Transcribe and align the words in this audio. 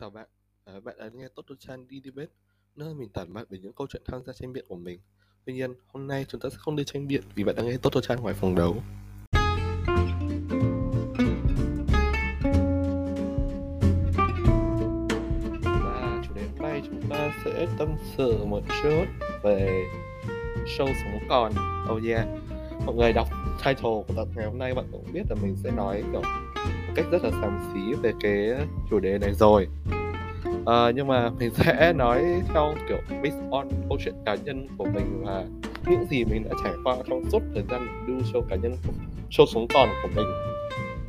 Chào 0.00 0.10
bạn, 0.10 0.26
à, 0.64 0.80
bạn 0.84 0.96
đã 0.98 1.08
nghe 1.14 1.28
Toto-chan 1.34 1.88
đi 1.88 2.00
debate, 2.04 2.30
nơi 2.74 2.94
mình 2.94 3.08
tản 3.08 3.32
mạn 3.32 3.44
về 3.48 3.58
những 3.58 3.72
câu 3.72 3.86
chuyện 3.86 4.02
tham 4.06 4.22
gia 4.26 4.32
tranh 4.32 4.52
biện 4.52 4.64
của 4.68 4.76
mình. 4.76 5.00
Tuy 5.44 5.52
nhiên, 5.52 5.74
hôm 5.86 6.06
nay 6.06 6.24
chúng 6.28 6.40
ta 6.40 6.48
sẽ 6.50 6.56
không 6.58 6.76
đi 6.76 6.84
tranh 6.84 7.06
biện 7.06 7.22
vì 7.34 7.44
bạn 7.44 7.56
đang 7.56 7.66
nghe 7.66 7.76
Toto-chan 7.76 8.20
ngoài 8.20 8.34
phòng 8.34 8.54
đấu. 8.54 8.82
Và 15.62 16.22
chủ 16.28 16.34
đề 16.34 16.42
hôm 16.42 16.58
nay 16.58 16.82
chúng 16.86 17.02
ta 17.10 17.34
sẽ 17.44 17.66
tâm 17.78 17.88
sự 18.16 18.44
một 18.44 18.60
chút 18.82 19.04
về 19.42 19.84
show 20.66 20.86
sống 20.86 21.18
còn. 21.28 21.52
Oh 21.92 22.02
yeah, 22.04 22.26
mọi 22.86 22.94
người 22.94 23.12
đọc 23.12 23.28
title 23.64 23.82
của 23.82 24.14
tập 24.16 24.28
ngày 24.36 24.46
hôm 24.46 24.58
nay 24.58 24.74
bạn 24.74 24.84
cũng 24.92 25.12
biết 25.12 25.22
là 25.30 25.36
mình 25.42 25.56
sẽ 25.56 25.70
nói 25.70 26.04
kiểu 26.12 26.22
cách 26.96 27.06
rất 27.10 27.24
là 27.24 27.30
xàm 27.30 27.58
xí 27.72 27.94
về 28.02 28.12
cái 28.20 28.66
chủ 28.90 29.00
đề 29.00 29.18
này 29.18 29.32
rồi. 29.34 29.68
À, 30.66 30.90
nhưng 30.94 31.06
mà 31.06 31.30
mình 31.30 31.50
sẽ 31.50 31.92
nói 31.92 32.24
theo 32.54 32.74
kiểu 32.88 32.98
based 33.22 33.50
on 33.50 33.68
câu 33.88 33.98
chuyện 34.04 34.14
cá 34.26 34.34
nhân 34.34 34.66
của 34.78 34.84
mình 34.94 35.24
và 35.24 35.44
những 35.86 36.06
gì 36.10 36.24
mình 36.24 36.44
đã 36.44 36.50
trải 36.64 36.72
qua 36.84 36.96
trong 37.08 37.30
suốt 37.30 37.42
thời 37.54 37.62
gian 37.70 38.06
đu 38.06 38.14
show 38.14 38.42
cá 38.48 38.56
nhân 38.56 38.76
của 38.86 38.92
show 39.30 39.46
sống 39.46 39.66
còn 39.74 39.88
của 40.02 40.08
mình. 40.16 40.26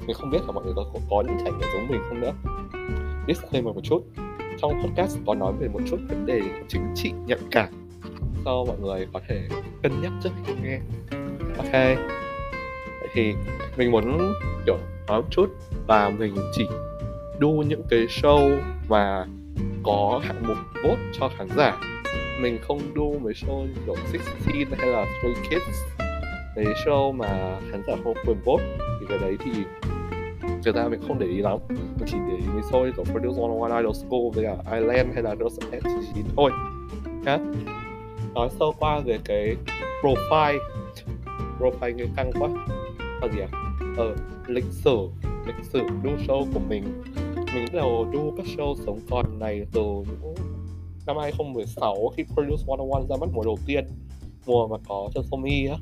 Mình 0.07 0.15
không 0.19 0.29
biết 0.29 0.39
là 0.45 0.51
mọi 0.51 0.63
người 0.63 0.73
có, 0.75 0.85
có 1.09 1.23
những 1.27 1.37
trải 1.43 1.51
nghiệm 1.51 1.69
giống 1.73 1.87
mình 1.87 2.01
không 2.09 2.21
nữa. 2.21 2.33
Disclaimer 3.27 3.75
một 3.75 3.81
chút. 3.83 4.03
Trong 4.61 4.83
podcast 4.83 5.17
có 5.27 5.35
nói 5.35 5.53
về 5.59 5.67
một 5.67 5.79
chút 5.89 5.97
vấn 6.09 6.25
đề 6.25 6.41
chính 6.67 6.93
trị 6.95 7.11
nhạy 7.25 7.39
cảm 7.51 7.69
so 8.45 8.63
mọi 8.67 8.79
người 8.79 9.07
có 9.13 9.21
thể 9.27 9.47
cân 9.83 10.01
nhắc 10.01 10.11
trước 10.23 10.29
khi 10.45 10.53
nghe. 10.63 10.79
Ok. 11.57 11.97
Vậy 12.99 13.09
thì 13.13 13.33
mình 13.77 13.91
muốn 13.91 14.33
kiểu 14.67 14.77
nói 15.07 15.21
một 15.21 15.27
chút 15.31 15.49
và 15.87 16.09
mình 16.09 16.35
chỉ 16.53 16.67
đu 17.39 17.63
những 17.67 17.83
cái 17.89 17.99
show 17.99 18.59
mà 18.87 19.25
có 19.83 20.21
hạng 20.23 20.43
mục 20.47 20.57
vote 20.83 21.01
cho 21.19 21.29
khán 21.37 21.47
giả. 21.57 21.77
Mình 22.41 22.59
không 22.61 22.79
đu 22.93 23.19
mấy 23.19 23.33
show 23.33 23.67
kiểu 23.85 23.95
16 24.11 24.77
hay 24.77 24.89
là 24.89 25.05
Stray 25.19 25.33
Kids. 25.33 25.77
Mấy 26.55 26.65
show 26.85 27.11
mà 27.11 27.59
khán 27.71 27.81
giả 27.87 27.95
không 28.03 28.13
quyền 28.25 28.37
vote 28.45 28.63
thì 28.99 29.05
cái 29.09 29.17
đấy 29.17 29.37
thì 29.45 29.51
thực 30.63 30.75
ra 30.75 30.87
mình 30.87 30.99
không 31.07 31.19
để 31.19 31.27
ý 31.27 31.37
lắm. 31.37 31.57
Mình 31.69 32.07
chỉ 32.07 32.17
để 32.29 32.37
ý 32.37 32.43
mấy 32.53 32.61
show 32.61 32.91
kiểu 32.95 33.05
Produce 33.05 33.41
101 33.41 33.71
Idol 33.77 33.93
School 33.93 34.21
với 34.33 34.45
cả 34.45 34.77
Island 34.77 35.13
hay 35.13 35.23
là 35.23 35.35
Dose 35.35 35.79
S9 35.79 36.23
thôi. 36.35 36.51
Nhá. 37.23 37.37
Nói 38.33 38.49
sơ 38.59 38.65
qua 38.79 38.99
về 38.99 39.19
cái 39.25 39.55
profile. 40.03 40.59
Profile 41.59 41.95
nghe 41.95 42.05
căng 42.15 42.31
quá. 42.39 42.49
Là 43.21 43.27
gì 43.33 43.39
à? 43.39 43.66
Ở 43.97 44.15
lịch 44.47 44.65
sử 44.71 45.09
lịch 45.45 45.65
sử 45.73 45.79
đu 46.03 46.09
show 46.27 46.45
của 46.53 46.59
mình. 46.69 46.83
Mình 47.35 47.65
bắt 47.65 47.73
đầu 47.73 48.07
đu 48.13 48.33
các 48.37 48.45
show 48.45 48.75
sống 48.85 48.99
còn 49.09 49.39
này 49.39 49.65
từ 49.71 49.81
những 49.81 50.35
năm 51.05 51.17
2016 51.21 52.13
khi 52.17 52.23
Produce 52.23 52.63
101 52.67 53.09
ra 53.09 53.15
mắt 53.21 53.29
mùa 53.33 53.43
đầu 53.43 53.57
tiên 53.65 53.85
mùa 54.45 54.67
mà 54.67 54.77
có 54.87 55.09
cho 55.15 55.21
Somi 55.31 55.67
á. 55.67 55.77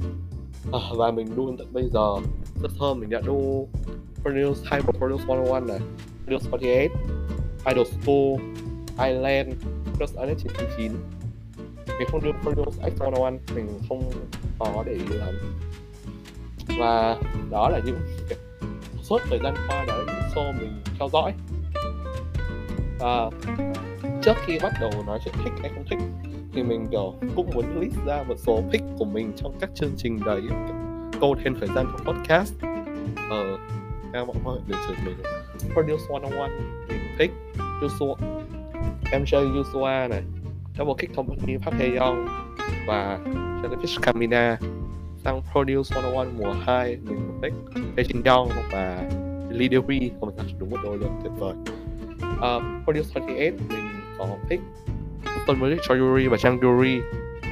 À, 0.73 0.79
và 0.97 1.11
mình 1.11 1.27
đu 1.35 1.55
tận 1.57 1.67
bây 1.73 1.83
giờ. 1.93 2.15
Rất 2.61 2.71
thơm 2.79 2.99
mình 2.99 3.09
đã 3.09 3.21
đu 3.25 3.67
Produce 4.21 4.61
hai 4.63 4.81
mùa 4.85 4.91
Produce 4.91 5.25
101 5.27 5.63
này 5.63 5.79
Produce 6.25 6.49
48 6.51 6.89
Idol 7.65 7.85
School 7.85 8.37
Island 9.09 9.53
Produce 9.97 10.21
Island 10.21 10.43
999 10.43 10.91
mình 11.99 12.07
không 12.11 12.21
đưa 12.23 12.31
Produce 12.41 12.89
X101 12.89 13.37
mình 13.55 13.67
không 13.89 14.11
có 14.59 14.83
để 14.85 14.93
ý 14.93 15.05
lắm 15.09 15.33
và 16.79 17.17
đó 17.49 17.69
là 17.69 17.79
những 17.85 17.99
suốt 19.01 19.21
thời 19.29 19.39
gian 19.43 19.53
qua 19.67 19.85
đó 19.87 19.95
là 19.97 20.03
những 20.05 20.31
show 20.35 20.59
mình 20.59 20.81
theo 20.99 21.09
dõi. 21.13 21.33
Và 22.99 23.29
trước 24.21 24.33
khi 24.45 24.59
bắt 24.63 24.73
đầu 24.81 24.91
nói 25.07 25.19
chuyện 25.25 25.33
thích 25.43 25.53
hay 25.61 25.71
không 25.75 25.83
thích, 25.89 25.99
thì 26.53 26.63
mình, 26.63 26.87
kiểu, 26.91 27.13
cũng 27.35 27.49
muốn 27.53 27.79
list 27.79 27.95
ra 28.05 28.23
một 28.27 28.35
số 28.37 28.61
pick 28.71 28.83
của 28.99 29.05
mình 29.05 29.31
trong 29.35 29.57
các 29.59 29.69
chương 29.75 29.91
trình 29.97 30.19
đấy 30.25 30.41
câu 31.21 31.35
thêm 31.43 31.55
thời 31.59 31.69
gian 31.75 31.85
của 31.91 32.13
podcast. 32.13 32.53
Ờ 33.29 33.57
các 34.13 34.27
mọi 34.27 34.35
người 34.45 34.59
đừng 34.67 34.77
chửi 34.87 34.95
mình 35.05 35.17
Produce 35.73 36.03
101 36.09 36.47
mình 36.87 36.99
thích 37.19 37.31
Yusua 37.81 38.15
MJ 39.11 39.55
Yusua 39.57 40.07
này, 40.09 40.23
Double 40.77 40.93
Kick 40.97 41.15
Company, 41.15 41.57
Park 41.57 41.75
Hae 41.79 41.87
Young 41.87 42.27
và 42.87 43.19
Jellyfish 43.63 43.99
Kamina 44.01 44.57
tăng 45.25 45.41
Produce 45.51 45.95
101 45.95 46.27
mùa 46.37 46.53
2 46.65 46.97
mình 47.03 47.39
thích 47.41 47.53
Tae 47.95 48.05
Jin 48.05 48.21
Young 48.25 48.49
và 48.71 49.09
Lee 49.49 49.67
Do 49.71 49.79
Ri 49.87 50.11
không 50.19 50.37
phải 50.37 50.55
đúng 50.59 50.69
một 50.69 50.77
đôi 50.83 50.97
luôn 50.97 51.19
tuyệt 51.23 51.31
vời. 51.39 51.53
Uh, 52.35 52.83
Produce 52.83 53.09
28 53.13 53.67
mình 53.69 54.01
có 54.17 54.27
pick 54.49 54.63
Stone 55.43 55.59
Music 55.59 55.79
cho 55.87 55.95
Yuri 55.95 56.27
và 56.27 56.37
Chang 56.37 56.59
Yuri. 56.59 56.99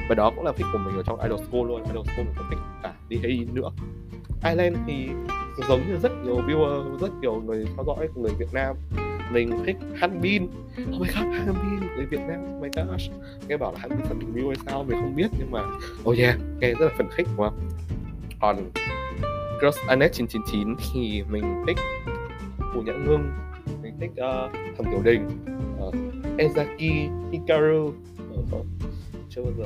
Và 0.08 0.14
đó 0.14 0.32
cũng 0.36 0.44
là 0.44 0.52
pick 0.52 0.68
của 0.72 0.78
mình 0.78 0.96
ở 0.96 1.02
trong 1.06 1.20
Idol 1.20 1.38
School 1.38 1.68
luôn. 1.68 1.84
Idol 1.84 2.06
School 2.06 2.24
mình 2.24 2.34
có 2.36 2.44
pick 2.50 2.62
cả 2.82 2.92
đi 3.08 3.18
hay 3.22 3.46
nữa. 3.52 3.70
Island 4.44 4.76
thì 4.86 5.08
giống 5.68 5.80
như 5.88 5.96
rất 6.02 6.12
nhiều 6.24 6.36
viewer 6.36 6.98
rất 6.98 7.10
nhiều 7.20 7.42
người 7.46 7.66
theo 7.76 7.84
dõi 7.86 8.08
của 8.14 8.20
người 8.20 8.32
Việt 8.38 8.52
Nam 8.52 8.76
mình 9.32 9.64
thích 9.66 9.76
Hanbin. 9.94 10.44
Oh 10.44 11.00
my 11.00 11.08
god 11.08 11.16
Hanbin 11.16 11.96
người 11.96 12.06
Việt 12.06 12.20
Nam 12.28 12.56
oh 12.56 12.62
my 12.62 12.68
gosh. 12.76 13.10
Nghe 13.48 13.56
bảo 13.56 13.72
là 13.72 13.78
Hanbin 13.80 14.06
phần 14.08 14.18
review 14.18 14.46
hay 14.48 14.56
sao 14.66 14.84
mình 14.84 14.98
không 15.00 15.16
biết 15.16 15.28
nhưng 15.38 15.50
mà 15.50 15.60
oh 16.02 16.18
yeah 16.18 16.38
nghe 16.60 16.70
rất 16.70 16.86
là 16.86 16.92
phấn 16.98 17.08
khích 17.10 17.26
đúng 17.36 17.46
không? 17.46 17.70
Còn 18.40 18.70
Girls 19.60 19.78
Anet 19.88 20.12
999 20.12 20.76
thì 20.92 21.22
mình 21.28 21.64
thích 21.66 21.76
Phủ 22.74 22.82
Nhã 22.82 22.92
Ngưng 22.92 23.30
mình 23.82 23.94
thích 24.00 24.10
uh, 24.10 24.76
Thẩm 24.78 24.86
Tiểu 24.90 25.02
Đình 25.02 25.28
uh, 25.86 25.94
Ezaki 26.38 27.10
Hikaru 27.32 27.92
uh, 28.34 28.66
chưa 29.30 29.42
bao 29.42 29.52
giờ 29.58 29.64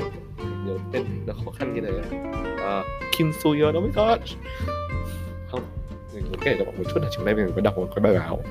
nhớ 0.66 0.78
tên 0.92 1.04
nó 1.26 1.34
khó 1.44 1.50
khăn 1.50 1.74
như 1.74 1.80
này 1.80 1.92
uh, 1.92 2.86
Kim 3.18 3.32
Soo 3.32 3.50
Yeon 3.50 3.76
oh 3.78 3.84
my 3.84 3.91
god 3.94 4.18
không 5.50 5.60
mình 6.14 6.24
muốn 6.24 6.41
kể 6.41 6.56
cho 6.58 6.64
mọi 6.64 6.74
người 6.74 6.84
một 6.84 6.91
chút 6.94 7.00
là 7.02 7.08
chiều 7.16 7.24
đây 7.24 7.34
mình 7.34 7.52
có 7.54 7.60
đọc 7.60 7.78
một 7.78 7.88
cái 7.97 8.02
bài 8.02 8.14
báo 8.14 8.42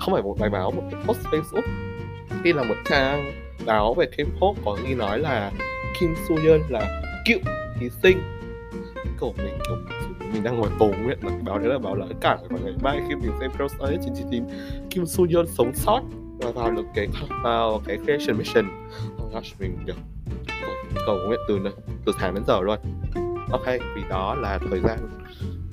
không 0.00 0.14
phải 0.14 0.22
một 0.22 0.36
bài 0.38 0.50
báo, 0.50 0.70
một 0.70 0.82
cái 0.90 1.00
post 1.06 1.26
Facebook. 1.26 1.62
Đây 2.44 2.52
là 2.52 2.62
một 2.62 2.74
trang 2.84 3.32
báo 3.66 3.94
về 3.94 4.06
K-pop 4.16 4.54
có 4.64 4.78
ghi 4.86 4.94
nói 4.94 5.18
là 5.18 5.52
Kim 6.00 6.14
Soo 6.28 6.34
Yeon 6.44 6.60
là 6.68 7.02
cựu 7.26 7.38
thí 7.80 7.88
sinh. 8.02 8.22
Của 9.20 9.32
mình 9.36 9.58
kiểu 9.66 9.76
mình 10.32 10.42
đang 10.42 10.56
ngồi 10.56 10.68
cầu 10.78 10.94
nguyện 11.02 11.18
là 11.22 11.30
báo 11.42 11.58
đấy 11.58 11.68
là 11.68 11.78
báo 11.78 11.94
lỡ 11.94 12.06
cả 12.20 12.38
và 12.50 12.58
ngày 12.64 12.74
mai 12.82 13.00
khi 13.08 13.14
mình 13.14 13.32
xem 13.40 13.50
post 13.58 13.78
ấy 13.78 13.98
chỉ 14.04 14.10
chỉ 14.16 14.22
tìm 14.30 14.44
Kim 14.90 15.06
Soo 15.06 15.24
Yeon 15.30 15.46
sống 15.46 15.72
sót 15.74 16.00
và 16.38 16.50
vào 16.50 16.70
được 16.70 16.84
cái 16.94 17.08
vào 17.44 17.82
cái 17.86 17.98
creation 18.04 18.38
mission. 18.38 18.88
Oh 19.24 19.32
gosh, 19.34 19.60
mình 19.60 19.78
kiểu 19.86 19.94
cầu 21.06 21.18
nguyện 21.26 21.40
từ 21.48 21.58
từ 22.06 22.12
tháng 22.18 22.34
đến 22.34 22.44
giờ 22.46 22.60
luôn. 22.60 22.78
Ok, 23.52 23.66
vì 23.66 24.02
đó 24.10 24.34
là 24.34 24.58
thời 24.70 24.80
gian 24.80 24.98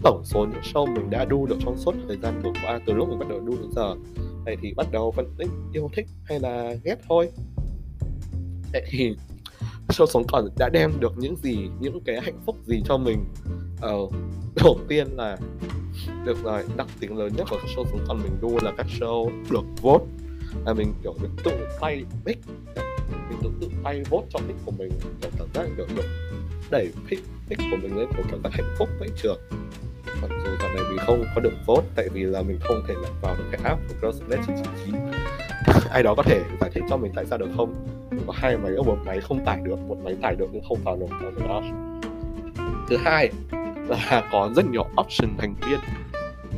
tổng 0.03 0.21
số 0.25 0.45
những 0.45 0.61
show 0.61 0.93
mình 0.95 1.09
đã 1.09 1.25
đu 1.25 1.45
được 1.45 1.55
trong 1.65 1.77
suốt 1.77 1.95
thời 2.07 2.17
gian 2.17 2.41
vừa 2.43 2.51
qua 2.63 2.79
từ 2.85 2.93
lúc 2.93 3.09
mình 3.09 3.19
bắt 3.19 3.27
đầu 3.29 3.39
đu 3.39 3.55
đến 3.61 3.71
giờ. 3.75 3.95
Vậy 4.45 4.57
thì 4.61 4.73
bắt 4.73 4.87
đầu 4.91 5.11
phân 5.11 5.35
tích 5.37 5.49
yêu 5.73 5.89
thích 5.93 6.07
hay 6.23 6.39
là 6.39 6.73
ghét 6.83 6.95
thôi. 7.09 7.29
Vậy 8.73 8.83
thì 8.89 9.15
show 9.87 10.05
sống 10.05 10.23
còn 10.31 10.49
đã 10.57 10.69
đem 10.69 10.91
được 10.99 11.13
những 11.17 11.35
gì 11.35 11.69
những 11.79 11.99
cái 12.05 12.21
hạnh 12.21 12.39
phúc 12.45 12.55
gì 12.65 12.81
cho 12.85 12.97
mình? 12.97 13.25
Ờ, 13.81 13.97
đầu 14.55 14.79
tiên 14.87 15.07
là 15.15 15.37
được 16.25 16.43
rồi 16.43 16.63
đặc 16.77 16.87
tính 16.99 17.17
lớn 17.17 17.31
nhất 17.37 17.47
của 17.49 17.57
các 17.61 17.69
show 17.75 17.85
sống 17.85 18.05
còn 18.07 18.17
mình 18.23 18.37
đu 18.41 18.57
là 18.61 18.73
các 18.77 18.87
show 18.99 19.29
được 19.51 19.65
vote. 19.81 20.05
Là 20.65 20.73
mình 20.73 20.93
kiểu 21.03 21.15
được 21.21 21.29
tự 21.43 21.51
tay 21.81 22.03
pick. 22.25 22.47
Mình 23.29 23.39
được 23.43 23.51
tự 23.61 23.69
tay 23.83 24.03
vote 24.09 24.27
cho 24.29 24.39
pick 24.47 24.65
của 24.65 24.71
mình 24.77 24.91
kiểu 25.21 25.31
cảm 25.37 25.47
giác 25.53 25.77
được 25.77 25.87
được 25.95 26.05
đẩy 26.71 26.91
pick 27.09 27.23
pick 27.49 27.61
của 27.71 27.77
mình 27.81 27.97
lên 27.97 28.07
một 28.17 28.23
cảm 28.31 28.41
giác 28.43 28.49
hạnh 28.53 28.75
phúc 28.77 28.89
vậy 28.99 29.09
trường 29.23 29.39
này 30.77 30.85
mình 30.89 30.99
không 31.05 31.25
có 31.35 31.41
được 31.41 31.53
vote, 31.65 31.87
tại 31.95 32.09
vì 32.09 32.23
là 32.23 32.41
mình 32.41 32.59
không 32.61 32.83
thể 32.87 32.93
nhập 33.01 33.11
vào 33.21 33.35
được 33.37 33.43
cái 33.51 33.61
app 33.63 33.81
của 33.87 33.93
Crossnet 33.99 34.39
999 34.47 34.95
ai 35.91 36.03
đó 36.03 36.15
có 36.15 36.23
thể 36.23 36.41
giải 36.61 36.69
thích 36.73 36.83
cho 36.89 36.97
mình 36.97 37.11
tại 37.15 37.25
sao 37.25 37.37
được 37.37 37.49
không? 37.57 37.75
Có 38.27 38.33
hai 38.35 38.57
máy 38.57 38.71
ở 38.75 38.83
một 38.83 38.97
máy 39.05 39.21
không 39.21 39.45
tải 39.45 39.59
được, 39.63 39.79
một 39.87 39.97
máy 40.03 40.15
tải 40.21 40.35
được 40.35 40.47
nhưng 40.51 40.63
không 40.69 40.77
vào 40.83 40.95
được 40.95 41.07
vào 41.21 41.31
được 41.31 41.47
đó 41.47 41.61
thứ 42.89 42.97
hai 42.97 43.31
là 43.87 44.29
có 44.31 44.49
rất 44.55 44.65
nhiều 44.65 44.83
option 44.83 45.37
thành 45.37 45.55
viên. 45.67 45.79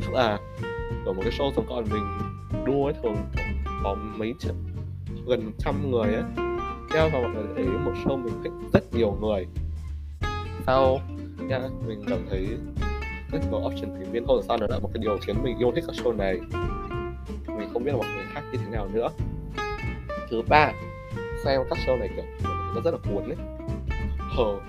Tức 0.01 0.13
là 0.13 0.39
ở 1.06 1.13
một 1.13 1.22
cái 1.22 1.31
show 1.31 1.51
sống 1.56 1.65
còn 1.69 1.86
mình 1.89 2.04
đua 2.65 2.86
ấy, 2.86 2.94
thường 3.04 3.15
có 3.83 3.95
mấy 3.95 4.33
triệu, 4.39 4.54
gần 5.27 5.51
trăm 5.57 5.92
người 5.92 6.13
ấy. 6.13 6.24
Theo 6.94 7.10
và 7.10 7.19
mọi 7.19 7.31
người 7.31 7.44
thấy 7.56 7.65
một 7.65 7.94
show 8.06 8.18
mình 8.18 8.33
thích 8.44 8.51
rất 8.74 8.94
nhiều 8.94 9.18
người. 9.22 9.48
Sau, 10.65 11.00
nha, 11.48 11.60
mình 11.88 12.04
cảm 12.07 12.19
thấy 12.30 12.48
rất 13.31 13.40
nhiều 13.52 13.60
option 13.60 13.94
thành 13.94 14.12
viên 14.12 14.28
không 14.28 14.42
sao 14.48 14.58
nữa 14.58 14.68
là 14.70 14.80
một 14.80 14.90
cái 14.94 15.02
điều 15.02 15.18
khiến 15.22 15.44
mình 15.44 15.58
yêu 15.58 15.72
thích 15.76 15.84
cái 15.88 15.96
show 15.96 16.18
này. 16.18 16.40
Mình 17.48 17.70
không 17.74 17.84
biết 17.84 17.92
là 17.92 17.98
mọi 17.98 18.08
người 18.16 18.26
khác 18.34 18.42
như 18.52 18.58
thế 18.58 18.72
nào 18.72 18.88
nữa. 18.94 19.10
Thứ 20.30 20.42
ba 20.50 20.72
xem 21.44 21.62
các 21.70 21.80
show 21.86 22.00
này 22.00 22.10
kiểu 22.16 22.26
nó 22.76 22.81
rất 22.84 22.92
là 22.92 22.98
cuốn 22.98 23.24
đấy, 23.28 23.38
hờ 24.20 24.60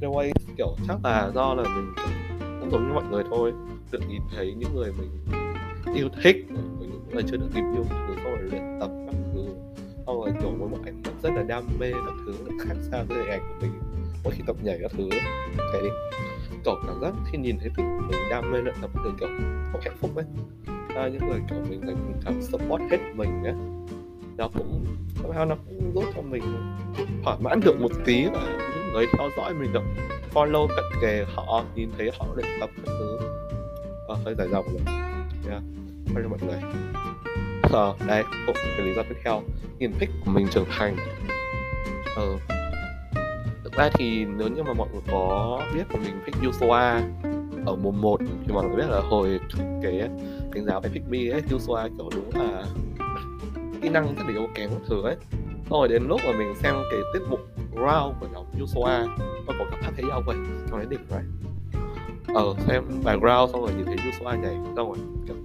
the 0.00 0.08
way 0.08 0.32
kiểu 0.56 0.76
chắc 0.88 0.96
là 1.04 1.30
do 1.34 1.54
là 1.54 1.62
mình 1.62 1.94
cũng 2.60 2.70
giống 2.70 2.88
như 2.88 2.94
mọi 2.94 3.04
người 3.10 3.24
thôi 3.30 3.52
tự 3.90 3.98
nhìn 4.08 4.22
thấy 4.36 4.54
những 4.58 4.74
người 4.74 4.92
mình 4.98 5.10
yêu 5.94 6.08
thích 6.22 6.36
những 6.50 7.10
người 7.12 7.22
chưa 7.22 7.36
được 7.36 7.48
review 7.54 7.84
thứ 7.84 8.14
xong 8.16 8.24
rồi 8.24 8.38
luyện 8.50 8.62
tập 8.80 8.90
các 9.06 9.16
thứ. 9.34 9.46
Xong 10.06 10.20
rồi 10.20 10.30
kiểu 10.40 10.50
với 10.50 10.68
một 10.68 10.78
ảnh 10.84 11.02
rất 11.22 11.30
là 11.36 11.42
đam 11.42 11.64
mê 11.80 11.92
các 11.92 12.14
thứ 12.26 12.34
khác 12.60 12.74
xa 12.90 13.02
với 13.02 13.28
ảnh 13.28 13.40
của 13.40 13.54
mình 13.60 13.72
mỗi 14.24 14.32
khi 14.36 14.42
tập 14.46 14.56
nhảy 14.62 14.78
các 14.82 14.90
thứ. 14.96 15.08
Cái 15.72 15.82
cầu 16.64 16.76
cảm 16.86 17.00
giác 17.00 17.12
khi 17.32 17.38
nhìn 17.38 17.58
thấy 17.58 17.70
mình 17.76 17.98
mình 18.08 18.20
đam 18.30 18.52
mê 18.52 18.58
luyện 18.60 18.74
tập 18.82 18.90
người 19.02 19.12
kiểu 19.20 19.28
không 19.72 19.80
hạnh 19.84 19.96
phúc 20.00 20.10
ấy. 20.16 20.24
À, 20.96 21.08
những 21.08 21.28
người 21.28 21.40
kiểu 21.48 21.58
mình 21.70 21.80
dành 21.86 22.20
cảm 22.24 22.42
support 22.42 22.82
hết 22.90 22.98
mình 23.14 23.44
ấy 23.44 23.54
nó 24.36 24.48
cũng 24.54 24.84
somehow 25.22 25.48
nó 25.48 25.56
cũng 25.66 25.92
giúp 25.94 26.04
cho 26.16 26.22
mình 26.22 26.42
thỏa 27.24 27.36
mãn 27.40 27.60
được 27.60 27.80
một 27.80 27.90
tí 28.04 28.26
và 28.32 28.58
những 28.58 28.92
người 28.92 29.06
theo 29.18 29.30
dõi 29.36 29.54
mình 29.54 29.72
được 29.72 29.82
follow 30.34 30.66
cận 30.66 30.84
kề 31.02 31.24
họ 31.34 31.64
nhìn 31.74 31.90
thấy 31.98 32.10
họ 32.18 32.26
luyện 32.34 32.46
tập 32.60 32.70
các 32.76 32.92
thứ. 32.98 33.18
À, 34.08 34.14
hơi 34.24 34.34
dài 34.34 34.48
dòng 34.48 34.64
rồi. 34.64 34.80
Yeah. 35.48 35.62
bye 36.14 36.24
mọi 36.24 36.38
người. 36.46 36.70
Ờ 37.62 37.94
đây 38.06 38.24
cũng 38.46 38.56
cái 38.76 38.86
lý 38.86 38.94
do 38.94 39.02
tiếp 39.02 39.16
theo. 39.24 39.42
Nhìn 39.78 39.92
thích 39.98 40.10
của 40.24 40.30
mình 40.30 40.48
trưởng 40.50 40.66
thành. 40.70 40.96
Ờ 42.16 42.38
thực 43.72 43.78
ra 43.78 43.90
thì 43.94 44.24
nếu 44.24 44.48
như 44.48 44.62
mà 44.62 44.72
mọi 44.72 44.88
người 44.92 45.02
có 45.10 45.60
biết 45.74 45.82
của 45.92 45.98
mình 46.04 46.20
pick 46.26 46.42
Yusua 46.42 46.72
ở 47.66 47.76
mùa 47.82 47.90
1 47.90 48.20
thì 48.46 48.52
mọi 48.52 48.64
người 48.64 48.76
biết 48.76 48.86
là 48.90 49.00
hồi 49.00 49.40
cái 49.82 50.08
đánh 50.54 50.64
giá 50.64 50.80
về 50.80 50.90
pick 50.92 51.08
me 51.08 51.18
ấy 51.30 51.42
Yusua 51.50 51.88
kiểu 51.98 52.10
đúng 52.14 52.30
là 52.34 52.64
kỹ 53.82 53.88
năng 53.88 54.14
rất 54.14 54.22
là 54.26 54.32
yếu 54.32 54.48
kém 54.54 54.70
thứ 54.88 55.02
ấy 55.02 55.16
xong 55.70 55.80
rồi 55.80 55.88
đến 55.88 56.02
lúc 56.08 56.20
mà 56.24 56.32
mình 56.38 56.54
xem 56.62 56.74
cái 56.90 57.00
tiết 57.12 57.20
mục 57.30 57.40
round 57.72 58.16
của 58.20 58.26
nhóm 58.32 58.44
Yusua 58.60 58.88
nó 59.46 59.52
có 59.58 59.64
cảm 59.82 59.94
thấy 59.96 60.04
nhau 60.04 60.22
vậy 60.26 60.36
trong 60.70 60.78
đấy 60.78 60.86
đỉnh 60.90 61.06
rồi. 61.10 61.22
ờ 62.34 62.54
xem 62.66 62.84
bài 63.04 63.16
round 63.22 63.52
xong 63.52 63.60
rồi 63.60 63.70
nhìn 63.76 63.86
thấy 63.86 63.96
Yusua 63.96 64.30
nhảy 64.42 64.56
xong 64.76 64.88
rồi 64.88 64.98
kiểu 65.26 65.36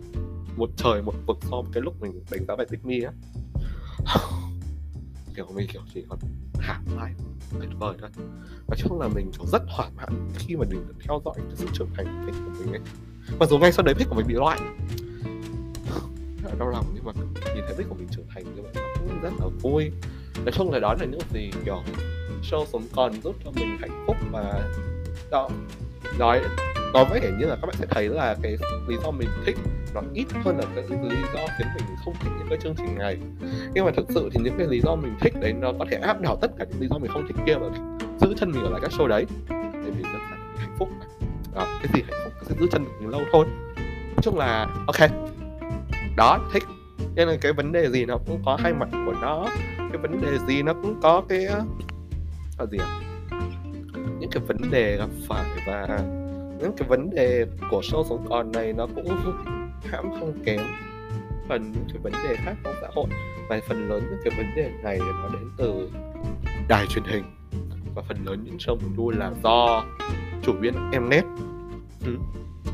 một 0.57 0.69
trời 0.77 1.01
một 1.01 1.13
vực 1.27 1.38
so 1.41 1.62
với 1.62 1.71
cái 1.73 1.81
lúc 1.81 2.01
mình 2.01 2.21
đánh 2.31 2.45
giá 2.47 2.56
bài 2.56 2.68
pick 2.69 2.85
me 2.85 2.95
á 3.06 3.12
kiểu 5.38 5.48
mình, 5.56 5.68
kiểu 5.74 5.81
chỉ 5.94 6.04
còn 6.10 6.19
thảm 6.54 6.84
lại 6.98 7.13
tuyệt 7.60 7.69
vời 7.80 7.95
thôi. 8.00 8.10
Nói 8.68 8.78
chung 8.78 9.00
là 9.01 9.07
mình 9.07 9.31
kiểu 9.31 9.45
rất 9.45 9.63
thỏa 9.75 9.89
mãn 9.95 10.30
khi 10.36 10.56
mà 10.56 10.66
mình 10.69 10.88
được 10.88 10.95
theo 11.00 11.22
dõi 11.25 11.36
cái 11.38 11.56
sự 11.56 11.68
trưởng 11.74 11.89
thành 11.95 12.25
của 12.25 12.31
của 12.45 12.51
mình 12.60 12.74
ấy. 12.74 12.81
Mặc 13.39 13.50
dù 13.50 13.57
ngay 13.57 13.72
sau 13.72 13.86
đấy 13.86 13.95
pick 13.95 14.10
của 14.10 14.16
mình 14.16 14.28
bị 14.28 14.34
loại. 14.34 14.60
Rất 16.44 16.50
là 16.50 16.56
đau 16.60 16.69
lòng 16.69 16.86
nhưng 16.94 17.06
mà 17.06 17.12
nhìn 17.56 17.63
thấy 17.68 17.75
pick 17.78 17.89
của 17.89 17.95
mình 17.95 18.07
trưởng 18.12 18.28
thành 18.30 18.44
như 18.56 18.62
vậy 18.62 18.72
nó 18.75 18.81
cũng 19.00 19.22
rất 19.22 19.31
là 19.39 19.48
vui. 19.62 19.92
Nói 20.45 20.51
chung 20.51 20.72
là 20.72 20.80
đó 20.80 20.95
là 21.00 21.06
những 21.06 21.22
gì, 21.34 21.51
kiểu, 21.66 21.83
show 22.44 22.66
sống 22.66 22.83
còn 22.95 23.22
giúp 23.22 23.36
cho 23.44 23.51
mình 23.51 23.78
hạnh 23.80 24.04
phúc 24.07 24.16
và 24.31 24.69
đó. 25.31 25.50
Nói 26.19 26.42
có 26.97 27.05
vẻ 27.05 27.31
như 27.39 27.45
là 27.45 27.55
các 27.55 27.67
bạn 27.67 27.75
sẽ 27.79 27.85
thấy 27.89 28.09
là 28.09 28.35
cái 28.41 28.57
lý 28.88 28.95
do 29.03 29.11
mình 29.11 29.29
thích 29.45 29.57
nó 29.94 30.01
ít 30.13 30.25
hơn 30.44 30.57
là 30.57 30.63
cái 30.75 30.83
lý 30.89 31.17
do 31.33 31.39
khiến 31.57 31.67
mình 31.75 31.95
không 32.05 32.13
thích 32.19 32.31
những 32.38 32.47
cái 32.49 32.57
chương 32.61 32.75
trình 32.77 32.97
này. 32.97 33.17
Nhưng 33.73 33.85
mà 33.85 33.91
thực 33.91 34.05
sự 34.09 34.29
thì 34.33 34.39
những 34.44 34.57
cái 34.57 34.67
lý 34.67 34.81
do 34.81 34.95
mình 34.95 35.15
thích 35.19 35.33
đấy 35.41 35.53
nó 35.53 35.73
có 35.79 35.85
thể 35.91 35.97
áp 35.97 36.21
đảo 36.21 36.38
tất 36.41 36.51
cả 36.57 36.65
những 36.69 36.81
lý 36.81 36.88
do 36.88 36.97
mình 36.97 37.11
không 37.11 37.27
thích 37.27 37.35
kia 37.45 37.55
và 37.55 37.67
giữ 38.21 38.33
chân 38.38 38.51
mình 38.51 38.63
ở 38.63 38.69
lại 38.69 38.79
các 38.81 38.91
show 38.91 39.07
đấy. 39.07 39.25
Để 39.49 39.91
mình 39.91 40.03
rất 40.03 40.19
là 40.31 40.38
hạnh 40.57 40.75
phúc. 40.79 40.89
Đó, 41.55 41.67
cái 41.83 41.91
gì 41.94 42.01
hạnh 42.01 42.21
phúc 42.23 42.33
sẽ 42.49 42.55
giữ 42.59 42.67
chân 42.71 42.83
được 42.83 42.91
mình 42.99 43.09
lâu 43.09 43.21
thôi. 43.31 43.45
Nói 44.07 44.21
chung 44.21 44.38
là, 44.38 44.67
ok. 44.88 45.11
Đó, 46.17 46.49
thích. 46.53 46.63
Nên 47.15 47.27
là 47.27 47.38
cái 47.41 47.53
vấn 47.53 47.71
đề 47.71 47.89
gì 47.89 48.05
nó 48.05 48.17
cũng 48.27 48.41
có 48.45 48.57
hai 48.59 48.73
mặt 48.73 48.89
của 49.05 49.13
nó. 49.21 49.47
Cái 49.77 49.97
vấn 49.97 50.21
đề 50.21 50.38
gì 50.47 50.63
nó 50.63 50.73
cũng 50.73 50.99
có 51.01 51.23
cái 51.29 51.39
là 52.59 52.65
gì 52.71 52.77
à? 52.77 52.99
những 54.19 54.29
cái 54.29 54.44
vấn 54.47 54.57
đề 54.71 54.97
gặp 54.97 55.09
phải 55.27 55.45
và 55.67 55.99
những 56.59 56.71
cái 56.77 56.88
vấn 56.88 57.09
đề 57.09 57.45
của 57.71 57.81
show 57.81 58.04
sống 58.04 58.25
còn 58.30 58.51
này 58.51 58.74
nó 58.74 58.88
cũng 58.95 59.07
hãm 59.83 60.12
không 60.19 60.33
kém. 60.45 60.59
Phần 61.50 61.71
những 61.71 61.86
cái 61.88 61.98
vấn 62.04 62.13
đề 62.13 62.36
khác 62.36 62.54
trong 62.63 62.74
xã 62.81 62.88
hội 62.95 63.06
và 63.50 63.59
phần 63.68 63.89
lớn 63.89 64.04
những 64.09 64.19
cái 64.24 64.33
vấn 64.38 64.56
đề 64.56 64.71
này 64.83 65.00
nó 65.00 65.30
đến 65.33 65.50
từ 65.57 65.89
đài 66.68 66.86
truyền 66.88 67.04
hình. 67.04 67.24
Và 67.95 68.01
phần 68.07 68.18
lớn 68.25 68.44
những 68.44 68.57
show 68.57 68.75
mình 68.75 68.98
đua 68.98 69.12
là 69.12 69.31
do 69.44 69.86
chủ 70.44 70.54
biên 70.62 70.74
Mnet. 70.89 71.24
Ừ. 72.06 72.18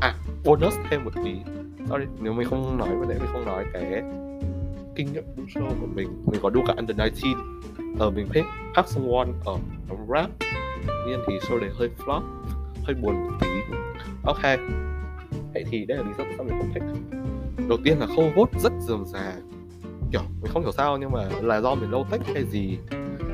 à 0.00 0.14
bonus 0.44 0.74
thêm 0.90 1.04
một 1.04 1.10
tí. 1.24 1.34
Sorry 1.88 2.04
nếu 2.20 2.32
mình 2.32 2.48
không 2.50 2.78
nói 2.78 2.88
vấn 2.96 3.08
đề 3.08 3.14
mình 3.18 3.28
không 3.32 3.46
nói 3.46 3.64
cái 3.72 4.02
kinh 4.96 5.12
nghiệm 5.12 5.24
đua 5.36 5.44
show 5.44 5.68
của 5.80 5.86
mình 5.94 6.08
mình 6.26 6.40
có 6.42 6.50
đua 6.50 6.62
cả 6.66 6.74
under 6.76 6.98
19 6.98 7.38
ở 7.98 8.10
mình 8.10 8.28
pick 8.32 8.46
Park 8.74 8.88
Sung 8.88 9.08
Won 9.08 9.32
ở 9.44 9.56
rap 10.08 10.30
nhiên 11.06 11.18
thì 11.26 11.38
show 11.38 11.58
đấy 11.58 11.70
hơi 11.78 11.90
flop 11.98 12.22
hơi 12.84 12.94
buồn 12.94 13.14
một 13.14 13.36
tí. 13.40 13.48
Ok. 14.24 14.42
Vậy 15.54 15.64
thì 15.70 15.84
đây 15.84 15.98
là 15.98 16.04
lý 16.04 16.10
do 16.18 16.24
tại 16.24 16.34
sao 16.36 16.44
mình 16.44 16.58
không 16.58 16.72
thích. 16.74 16.82
Đầu 17.68 17.78
tiên 17.84 17.98
là 17.98 18.06
khâu 18.06 18.32
vốt 18.36 18.48
rất 18.60 18.72
dườm 18.80 19.04
già. 19.06 19.32
Kiểu, 20.12 20.22
mình 20.42 20.52
không 20.52 20.62
hiểu 20.62 20.72
sao 20.72 20.98
nhưng 20.98 21.10
mà 21.10 21.24
là 21.42 21.60
do 21.60 21.74
mình 21.74 21.90
lâu 21.90 22.06
tech 22.10 22.20
hay 22.34 22.44
gì. 22.44 22.78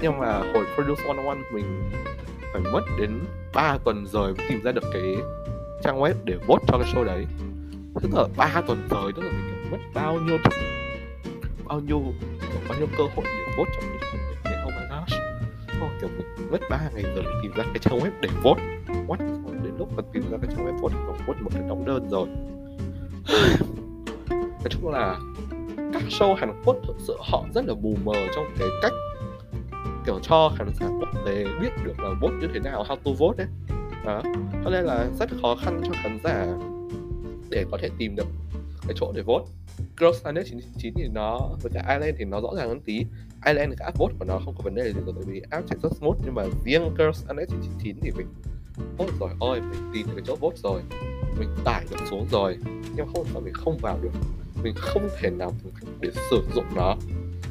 Nhưng 0.02 0.18
mà 0.18 0.32
hồi 0.32 0.64
produce 0.74 1.02
one 1.06 1.18
oh 1.20 1.26
one 1.26 1.38
mình 1.52 1.90
phải 2.52 2.62
mất 2.72 2.80
đến 2.98 3.20
3 3.54 3.78
tuần 3.84 4.06
rồi 4.06 4.34
mới 4.34 4.46
tìm 4.48 4.62
ra 4.62 4.72
được 4.72 4.84
cái 4.92 5.16
trang 5.82 6.00
web 6.00 6.14
để 6.24 6.38
vote 6.46 6.64
cho 6.68 6.78
cái 6.78 6.92
show 6.94 7.04
đấy. 7.04 7.26
Tức 8.02 8.10
là 8.12 8.24
ba 8.36 8.62
tuần 8.66 8.88
rồi 8.90 9.12
tức 9.16 9.22
là 9.22 9.32
mình 9.32 9.70
mất 9.70 9.78
bao 9.94 10.20
nhiêu 10.20 10.38
bao 11.64 11.80
nhiêu 11.80 12.02
bao 12.68 12.78
nhiêu 12.78 12.88
cơ 12.98 13.04
hội 13.16 13.24
để 13.24 13.54
vote 13.56 13.70
cho 13.74 13.80
cái 13.80 13.99
kiểu 16.00 16.10
mình 16.18 16.50
mất 16.50 16.60
3 16.70 16.90
ngày 16.94 17.02
rồi 17.02 17.24
mình 17.24 17.34
tìm 17.42 17.52
ra 17.56 17.64
cái 17.64 17.78
trang 17.78 17.98
web 17.98 18.10
để 18.20 18.28
vote. 18.42 18.62
What? 19.06 19.16
Đến 19.64 19.72
lúc 19.78 19.88
mà 19.96 20.02
tìm 20.12 20.22
ra 20.30 20.38
cái 20.42 20.50
trang 20.56 20.66
web 20.66 20.78
vote 20.80 20.94
còn 21.06 21.16
vote 21.26 21.40
một 21.40 21.50
cái 21.54 21.62
đóng 21.68 21.84
đơn 21.84 22.08
rồi. 22.10 22.28
Nói 24.30 24.68
chung 24.70 24.90
là 24.90 25.18
các 25.92 26.02
show 26.08 26.34
Hàn 26.34 26.62
Quốc 26.64 26.76
thực 26.86 26.96
sự 26.98 27.16
họ 27.20 27.44
rất 27.54 27.64
là 27.66 27.74
bù 27.74 27.96
mờ 28.04 28.14
trong 28.34 28.44
cái 28.58 28.68
cách, 28.82 28.92
kiểu, 30.06 30.18
cho 30.22 30.52
khán 30.56 30.68
giả 30.80 30.86
quốc 31.00 31.08
tế 31.26 31.44
biết 31.60 31.70
được 31.84 32.00
là 32.00 32.10
vote 32.20 32.34
như 32.40 32.48
thế 32.54 32.60
nào, 32.60 32.84
how 32.88 32.96
to 32.96 33.10
vote 33.18 33.44
đấy 33.44 33.46
đó. 34.04 34.22
Cho 34.64 34.70
nên 34.70 34.84
là 34.84 35.06
rất 35.18 35.30
khó 35.42 35.56
khăn 35.64 35.80
cho 35.84 35.92
khán 36.02 36.18
giả 36.24 36.46
để 37.50 37.64
có 37.70 37.78
thể 37.82 37.88
tìm 37.98 38.16
được 38.16 38.26
cái 38.90 38.96
chỗ 39.00 39.12
để 39.12 39.22
vote. 39.22 39.44
Girls 39.98 40.22
Planet 40.22 40.46
99 40.46 40.94
thì 40.96 41.08
nó, 41.08 41.50
với 41.62 41.72
cả 41.74 41.80
Island 41.94 42.18
thì 42.18 42.24
nó 42.24 42.40
rõ 42.40 42.48
ràng 42.56 42.68
hơn 42.68 42.80
tí. 42.80 42.94
Island 43.46 43.74
cái 43.78 43.84
app 43.84 43.98
vote 43.98 44.14
của 44.18 44.24
nó 44.24 44.40
không 44.44 44.54
có 44.54 44.62
vấn 44.64 44.74
đề 44.74 44.84
gì 44.84 45.00
rồi 45.06 45.14
tại 45.16 45.24
vì 45.26 45.42
app 45.50 45.68
chạy 45.68 45.78
rất 45.82 45.92
smooth, 45.98 46.16
nhưng 46.24 46.34
mà 46.34 46.44
riêng 46.64 46.94
Girls 46.98 47.24
Planet 47.24 47.48
99 47.48 47.96
thì 48.00 48.10
mình 48.10 48.26
vote 48.98 49.12
rồi. 49.20 49.30
Ôi, 49.38 49.60
mình 49.60 49.90
tìm 49.94 50.06
được 50.06 50.12
cái 50.16 50.24
chỗ 50.26 50.36
vote 50.36 50.56
rồi. 50.62 50.82
Mình 51.38 51.48
tải 51.64 51.84
được 51.90 51.96
xuống 52.10 52.26
rồi. 52.30 52.58
Nhưng 52.96 53.06
không 53.14 53.26
sao 53.32 53.40
mình 53.40 53.54
không 53.54 53.78
vào 53.78 53.98
được. 54.02 54.12
Mình 54.62 54.74
không 54.76 55.08
thể 55.20 55.30
nào 55.30 55.52
để 56.00 56.10
sử 56.30 56.42
dụng 56.54 56.66
nó. 56.76 56.96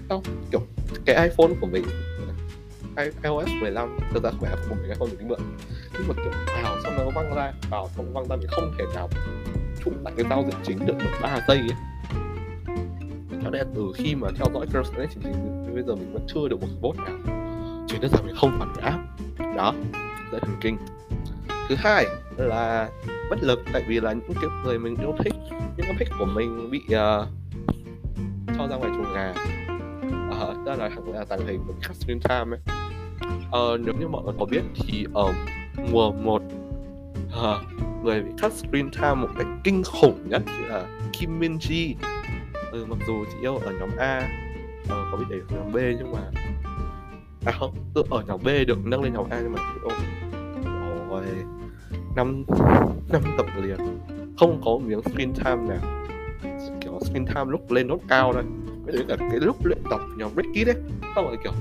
Không, 0.09 0.23
kiểu, 0.51 0.61
cái 1.05 1.29
iPhone 1.29 1.53
của 1.61 1.67
mình 1.67 1.83
iOS 3.05 3.49
15 3.61 3.97
thực 4.13 4.23
ra 4.23 4.29
không 4.29 4.39
phải 4.41 4.55
của 4.69 4.75
mình 4.75 4.91
không 4.99 5.09
mình 5.17 5.27
mượn 5.27 5.39
nhưng 5.93 6.07
mà 6.07 6.13
kiểu 6.13 6.31
vào 6.63 6.75
xong 6.83 6.93
nó 6.97 7.09
văng 7.15 7.35
ra 7.35 7.53
vào 7.69 7.89
xong 7.95 8.13
văng 8.13 8.27
ra 8.29 8.35
mình 8.35 8.47
không 8.51 8.73
thể 8.77 8.85
nào 8.95 9.09
trụ 9.85 9.91
tại 10.03 10.13
cái 10.17 10.25
giao 10.29 10.43
diện 10.43 10.59
chính 10.63 10.85
được 10.85 10.93
một 10.93 11.11
ba 11.21 11.39
giây 11.47 11.57
ấy 11.57 11.77
cho 13.43 13.49
nên 13.49 13.67
từ 13.75 13.91
khi 13.95 14.15
mà 14.15 14.27
theo 14.35 14.47
dõi 14.53 14.65
Girls 14.73 14.91
Connect 14.91 15.11
thì 15.23 15.31
bây 15.73 15.83
giờ 15.83 15.95
mình 15.95 16.13
vẫn 16.13 16.21
chưa 16.27 16.47
được 16.49 16.61
một 16.61 16.67
bot 16.81 16.95
nào 16.97 17.17
chỉ 17.87 17.97
đơn 18.01 18.11
giản 18.11 18.25
mình 18.25 18.35
không 18.35 18.59
phản 18.59 18.73
cái 18.75 18.91
app 18.91 19.03
đó 19.55 19.73
Dễ 20.31 20.39
thần 20.39 20.55
kinh 20.61 20.77
thứ 21.69 21.75
hai 21.77 22.05
là 22.37 22.89
bất 23.29 23.43
lực 23.43 23.59
tại 23.73 23.83
vì 23.87 23.99
là 23.99 24.13
những 24.13 24.33
cái 24.33 24.49
người 24.63 24.79
mình 24.79 24.95
yêu 25.01 25.15
thích 25.23 25.33
những 25.49 25.85
cái 25.85 25.95
pick 25.99 26.11
của 26.19 26.25
mình 26.25 26.71
bị 26.71 26.79
uh, 26.79 27.27
cho 28.57 28.67
ra 28.67 28.75
ngoài 28.75 28.91
chuồng 28.95 29.13
gà 29.13 29.33
uh, 30.29 30.65
ra 30.65 30.75
là 30.75 30.89
thằng 30.89 31.13
là 31.13 31.25
tàng 31.29 31.47
hình 31.47 31.63
của 31.67 31.73
cắt 31.81 31.93
time 32.07 32.57
ấy 32.57 32.78
uh, 33.49 33.79
nếu 33.79 33.95
như 33.99 34.07
mọi 34.07 34.23
người 34.23 34.33
có 34.39 34.45
biết 34.45 34.61
thì 34.75 35.05
ở 35.13 35.33
mùa 35.91 36.11
1 36.11 36.41
uh, 37.27 38.03
người 38.03 38.21
bị 38.21 38.29
cắt 38.41 38.53
screen 38.53 38.89
time 38.91 39.15
một 39.15 39.27
cách 39.37 39.47
kinh 39.63 39.83
khủng 39.83 40.29
nhất 40.29 40.41
chỉ 40.45 40.65
là 40.69 40.87
Kim 41.13 41.39
Min 41.39 41.57
Ji. 41.57 41.93
Ừ, 42.71 42.85
mặc 42.85 42.97
dù 43.07 43.25
chị 43.25 43.37
yêu 43.41 43.57
ở 43.57 43.71
nhóm 43.79 43.89
A 43.97 44.29
uh, 44.83 44.89
có 44.89 45.17
biết 45.17 45.25
để 45.29 45.37
ở 45.49 45.55
nhóm 45.57 45.71
B 45.71 45.75
nhưng 45.75 46.11
mà 46.11 46.19
à 47.45 47.51
không 47.59 47.75
tự 47.93 48.03
ở 48.09 48.23
nhóm 48.27 48.39
B 48.43 48.47
được 48.67 48.77
nâng 48.85 49.03
lên 49.03 49.13
nhóm 49.13 49.25
A 49.29 49.39
nhưng 49.41 49.53
mà 49.53 49.59
ôi 49.83 49.93
rồi 51.09 51.25
năm 52.15 52.43
năm 53.11 53.21
tập 53.37 53.45
liền 53.61 53.77
không 54.37 54.61
có 54.65 54.77
miếng 54.85 55.01
screen 55.01 55.33
time 55.33 55.55
nào. 55.55 56.05
Kiểu 56.81 56.99
screen 57.01 57.25
time 57.25 57.45
lúc 57.47 57.71
lên 57.71 57.87
nốt 57.87 57.99
cao 58.07 58.33
đây 58.33 58.43
với 58.85 59.05
cả 59.07 59.15
cái 59.19 59.39
lúc 59.39 59.65
luyện 59.65 59.77
tập 59.89 59.99
nhóm 60.17 60.31
Ricky 60.35 60.65
đấy 60.65 60.75
xong 61.15 61.25
rồi 61.25 61.37
kiểu 61.43 61.51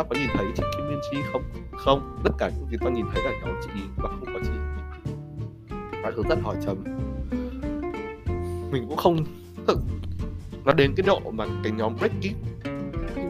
ta 0.00 0.04
có 0.10 0.16
nhìn 0.20 0.28
thấy 0.34 0.46
chị 0.56 0.62
Kim 0.76 0.88
Min 0.88 0.98
Chi 1.10 1.18
không? 1.32 1.42
Không, 1.72 2.20
tất 2.24 2.30
cả 2.38 2.50
những 2.56 2.68
gì 2.70 2.76
ta 2.80 2.90
nhìn 2.90 3.06
thấy 3.14 3.24
là 3.24 3.30
nhóm 3.30 3.54
chị 3.62 3.80
và 3.96 4.08
không 4.08 4.24
có 4.34 4.40
chị. 4.44 4.52
Và 6.02 6.12
thứ 6.16 6.22
rất 6.28 6.38
hỏi 6.42 6.56
chấm. 6.66 6.84
Mình 8.70 8.84
cũng 8.88 8.96
không 8.96 9.24
thực 9.66 9.78
nó 10.64 10.72
đến 10.72 10.94
cái 10.96 11.06
độ 11.06 11.20
mà 11.30 11.46
cái 11.62 11.72
nhóm 11.72 11.96
Breaking 11.96 12.36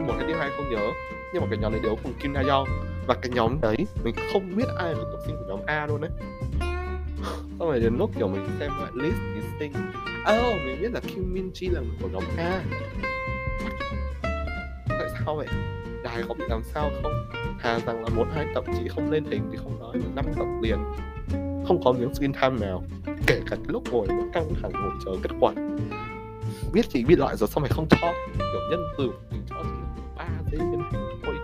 một 0.07 0.13
hay 0.17 0.25
thứ 0.27 0.33
hai 0.33 0.49
không 0.57 0.69
nhớ. 0.69 0.91
Nhưng 1.33 1.41
mà 1.41 1.47
cái 1.49 1.59
nhóm 1.59 1.71
này 1.71 1.81
đều 1.83 1.95
cùng 2.03 2.13
Kim 2.19 2.33
Na 2.33 2.41
Young 2.41 2.67
và 3.07 3.15
cái 3.21 3.31
nhóm 3.35 3.61
đấy, 3.61 3.75
mình 4.03 4.15
không 4.33 4.55
biết 4.55 4.67
ai 4.77 4.93
là 4.93 4.99
cộng 4.99 5.21
sinh 5.25 5.35
của 5.35 5.45
nhóm 5.47 5.59
A 5.65 5.87
luôn 5.87 6.01
đấy. 6.01 6.11
Xong 7.59 7.69
rồi 7.69 7.79
đến 7.79 7.97
lúc 7.97 8.11
kiểu 8.17 8.27
mình 8.27 8.47
xem 8.59 8.71
lại 8.79 8.91
list 8.93 9.15
listing 9.35 9.73
sinh. 9.73 9.91
Oh 10.21 10.55
mình 10.65 10.81
biết 10.81 10.91
là 10.93 10.99
Kim 10.99 11.33
Min 11.33 11.51
Chi 11.53 11.69
là 11.69 11.81
người 11.81 11.97
của 12.01 12.07
nhóm 12.07 12.23
A. 12.37 12.63
Tại 14.89 15.09
sao 15.19 15.35
vậy? 15.35 15.47
Đài 16.03 16.23
có 16.27 16.33
bị 16.33 16.45
làm 16.49 16.61
sao 16.63 16.91
không? 17.03 17.13
Thà 17.59 17.79
rằng 17.79 18.03
là 18.03 18.09
một, 18.09 18.25
hai 18.33 18.45
tập 18.55 18.63
chị 18.77 18.87
không 18.87 19.11
lên 19.11 19.25
hình 19.25 19.49
thì 19.51 19.57
không 19.57 19.79
nói 19.79 19.95
năm 20.15 20.25
tập 20.35 20.45
liền, 20.61 20.77
không 21.67 21.81
có 21.83 21.91
miếng 21.91 22.13
screen 22.13 22.33
time 22.33 22.67
nào. 22.67 22.83
Kể 23.27 23.41
cả 23.49 23.55
cái 23.55 23.67
lúc 23.67 23.83
ngồi 23.91 24.07
mà 24.07 24.23
căng 24.33 24.53
thẳng, 24.61 24.71
ngồi 24.71 24.91
chờ 25.05 25.11
kết 25.23 25.31
quả. 25.39 25.53
Biết 26.73 26.85
chị 26.89 27.05
bị 27.05 27.15
loại 27.15 27.37
rồi 27.37 27.49
sao 27.49 27.61
mày 27.61 27.69
không 27.69 27.87
cho? 27.89 28.13
Kiểu 28.37 28.61
nhân 28.71 28.79
từ 28.97 29.11
thì 29.31 29.37
cho 29.49 29.55
chỉ 29.63 30.03
ba 30.17 30.27
giây 30.51 30.59
nhân 30.59 30.81
hình 30.91 31.11
thôi. 31.23 31.35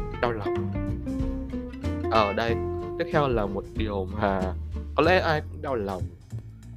Đau 0.22 0.32
lòng. 0.32 0.72
Ở 2.10 2.32
đây. 2.32 2.56
Tiếp 2.98 3.04
theo 3.12 3.28
là 3.28 3.46
một 3.46 3.64
điều 3.74 4.04
mà 4.04 4.40
có 4.94 5.02
lẽ 5.02 5.18
ai 5.18 5.40
cũng 5.40 5.62
đau 5.62 5.74
lòng. 5.74 6.02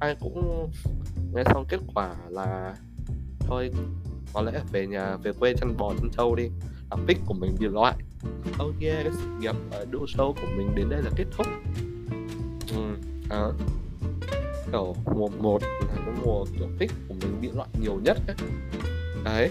Ai 0.00 0.16
cũng 0.20 0.68
nghe 1.34 1.42
xong 1.44 1.64
kết 1.68 1.80
quả 1.94 2.14
là 2.28 2.74
thôi 3.40 3.70
có 4.32 4.42
lẽ 4.42 4.60
về 4.72 4.86
nhà 4.86 5.16
về 5.16 5.32
quê 5.32 5.54
chăn 5.54 5.76
bò 5.76 5.92
chăn 5.94 6.10
trâu 6.16 6.34
đi 6.34 6.50
làm 6.90 7.06
pick 7.06 7.20
của 7.26 7.34
mình 7.34 7.56
bị 7.60 7.66
loại. 7.66 7.94
Oh 8.64 8.74
yeah 8.80 9.04
cái 9.04 9.12
sự 9.12 9.26
nghiệp 9.40 9.54
ờ, 9.70 9.78
ở 9.78 9.84
đua 9.90 10.04
show 10.04 10.32
của 10.32 10.48
mình 10.56 10.74
đến 10.74 10.88
đây 10.88 11.02
là 11.02 11.10
kết 11.16 11.24
thúc. 11.30 11.46
Ừ, 12.74 12.96
à, 13.30 13.42
kiểu 14.72 14.94
mùa 15.14 15.28
một 15.28 15.62
là 15.62 15.94
cái 16.04 16.14
mùa 16.24 16.44
kiểu 16.58 16.68
pick 16.78 16.94
của 17.08 17.14
mình 17.20 17.40
bị 17.40 17.48
loại 17.54 17.68
nhiều 17.80 18.00
nhất 18.04 18.18
ấy. 18.26 18.36
đấy 19.24 19.50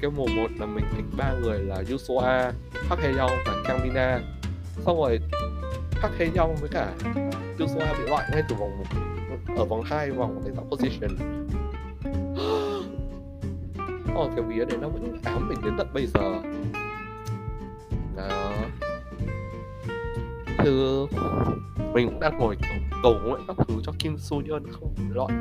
cái 0.00 0.10
mùa 0.10 0.26
một 0.26 0.48
là 0.58 0.66
mình 0.66 0.84
pick 0.96 1.16
ba 1.16 1.34
người 1.42 1.58
là 1.58 1.82
Yusua, 1.90 2.20
Park 2.88 3.00
Hae 3.00 3.12
Young 3.12 3.38
và 3.46 3.62
Kang 3.64 3.80
Mina 3.82 4.20
xong 4.86 4.96
rồi 4.96 5.20
Park 6.02 6.14
Hae 6.18 6.30
Young 6.36 6.56
với 6.56 6.68
cả 6.68 6.94
Yusua 7.58 7.98
bị 7.98 8.08
loại 8.08 8.28
ngay 8.32 8.42
từ 8.48 8.54
vòng 8.54 8.78
một 8.78 8.84
ở 9.56 9.64
vòng 9.64 9.82
2 9.84 10.10
vòng 10.10 10.42
cái 10.44 10.54
tạo 10.56 10.64
position 10.70 11.41
còn 14.14 14.32
cái 14.36 14.44
vía 14.44 14.64
đấy 14.64 14.78
nó 14.80 14.88
vẫn 14.88 15.18
ám 15.24 15.48
mình 15.48 15.58
đến 15.64 15.74
tận 15.78 15.86
bây 15.94 16.06
giờ. 16.06 16.42
Đó. 18.16 18.52
Thứ 20.58 21.06
Mình 21.94 22.08
cũng 22.08 22.20
đang 22.20 22.38
ngồi 22.38 22.56
cầu, 23.02 23.14
nguyện 23.24 23.40
các 23.48 23.56
thứ 23.68 23.74
cho 23.82 23.92
Kim 23.98 24.18
Soo 24.18 24.36
Yeon 24.48 24.62
không 24.72 24.94
loại 25.10 25.34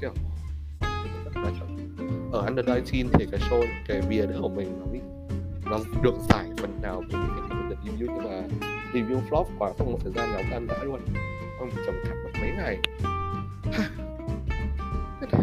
Kiểu 0.00 0.12
Ở 2.32 2.46
Under 2.46 2.66
19 2.66 3.06
thì 3.12 3.26
cái 3.30 3.40
show, 3.40 3.62
cái 3.88 4.02
bia 4.08 4.26
đấy 4.26 4.38
của 4.42 4.48
mình 4.48 4.80
nó 4.80 4.86
bị 4.92 5.00
Nó 5.64 5.78
được 6.02 6.14
giải 6.28 6.50
phần 6.58 6.78
nào 6.82 7.02
vì 7.08 7.12
cái 7.12 7.48
mình 7.48 7.68
được 7.68 7.76
review 7.84 8.06
nhưng 8.14 8.24
mà 8.24 8.42
review 8.92 9.20
flop 9.30 9.44
quá 9.58 9.72
trong 9.78 9.92
một 9.92 9.98
thời 10.04 10.12
gian 10.12 10.32
nó 10.32 10.56
ăn 10.56 10.66
đã 10.66 10.84
luôn. 10.84 11.00
Ông 11.58 11.70
trầm 11.86 11.94
cảm 12.04 12.16
mấy 12.40 12.50
ngày. 12.50 12.78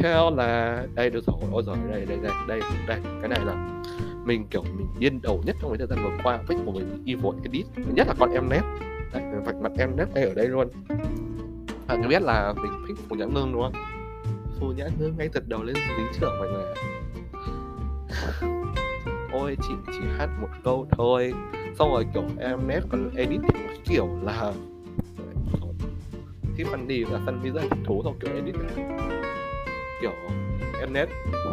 theo 0.03 0.35
là 0.35 0.83
đây 0.95 1.09
được 1.09 1.23
rồi 1.27 1.35
ôi 1.51 1.63
rồi 1.65 1.77
đây 1.91 2.05
đây 2.05 2.17
đây 2.23 2.31
đây 2.47 2.61
đây 2.87 2.99
cái 3.21 3.29
này 3.29 3.39
là 3.45 3.83
mình 4.25 4.47
kiểu 4.47 4.63
mình 4.63 4.87
điên 4.99 5.21
đầu 5.21 5.41
nhất 5.45 5.55
trong 5.61 5.71
cái 5.71 5.77
thời 5.77 5.87
gian 5.87 6.03
vừa 6.03 6.17
qua 6.23 6.37
pick 6.47 6.65
của 6.65 6.71
mình 6.71 7.03
evil 7.05 7.39
edit 7.43 7.65
nhất 7.95 8.07
là 8.07 8.13
con 8.19 8.31
em 8.31 8.49
nét 8.49 8.61
đây 9.13 9.23
vạch 9.45 9.55
mặt 9.55 9.71
em 9.77 9.95
nét 9.97 10.05
ngay 10.13 10.23
ở 10.23 10.33
đây 10.33 10.47
luôn. 10.47 10.67
À, 11.87 11.97
biết 12.09 12.21
là 12.21 12.53
mình 12.53 12.71
pick 12.87 13.09
phù 13.09 13.15
nhã 13.15 13.25
ngưng 13.25 13.53
đúng 13.53 13.61
không? 13.61 13.73
Phù 14.59 14.67
nhã 14.67 14.87
ngưng 14.99 15.17
ngay 15.17 15.29
từ 15.33 15.41
đầu 15.47 15.63
lên 15.63 15.75
dính 15.75 16.07
trưởng 16.19 16.39
mọi 16.39 16.49
người 16.49 16.73
ôi 19.31 19.57
chị 19.61 19.73
chỉ 19.93 19.99
hát 20.17 20.29
một 20.41 20.49
câu 20.63 20.87
thôi. 20.91 21.33
Xong 21.79 21.89
rồi 21.91 22.05
kiểu 22.13 22.23
em 22.39 22.67
nét 22.67 22.79
còn 22.89 23.09
edit 23.15 23.41
thì 23.53 23.59
kiểu 23.85 24.07
là 24.23 24.53
Tiffany 26.57 27.05
và 27.05 27.21
Sunny 27.25 27.49
là 27.49 27.61
là 27.61 27.61
visa 27.63 27.75
thú 27.85 28.01
trong 28.05 28.19
kiểu 28.19 28.35
edit 28.35 28.55
này 28.55 29.12
kiểu 30.03 30.13
em 30.79 30.93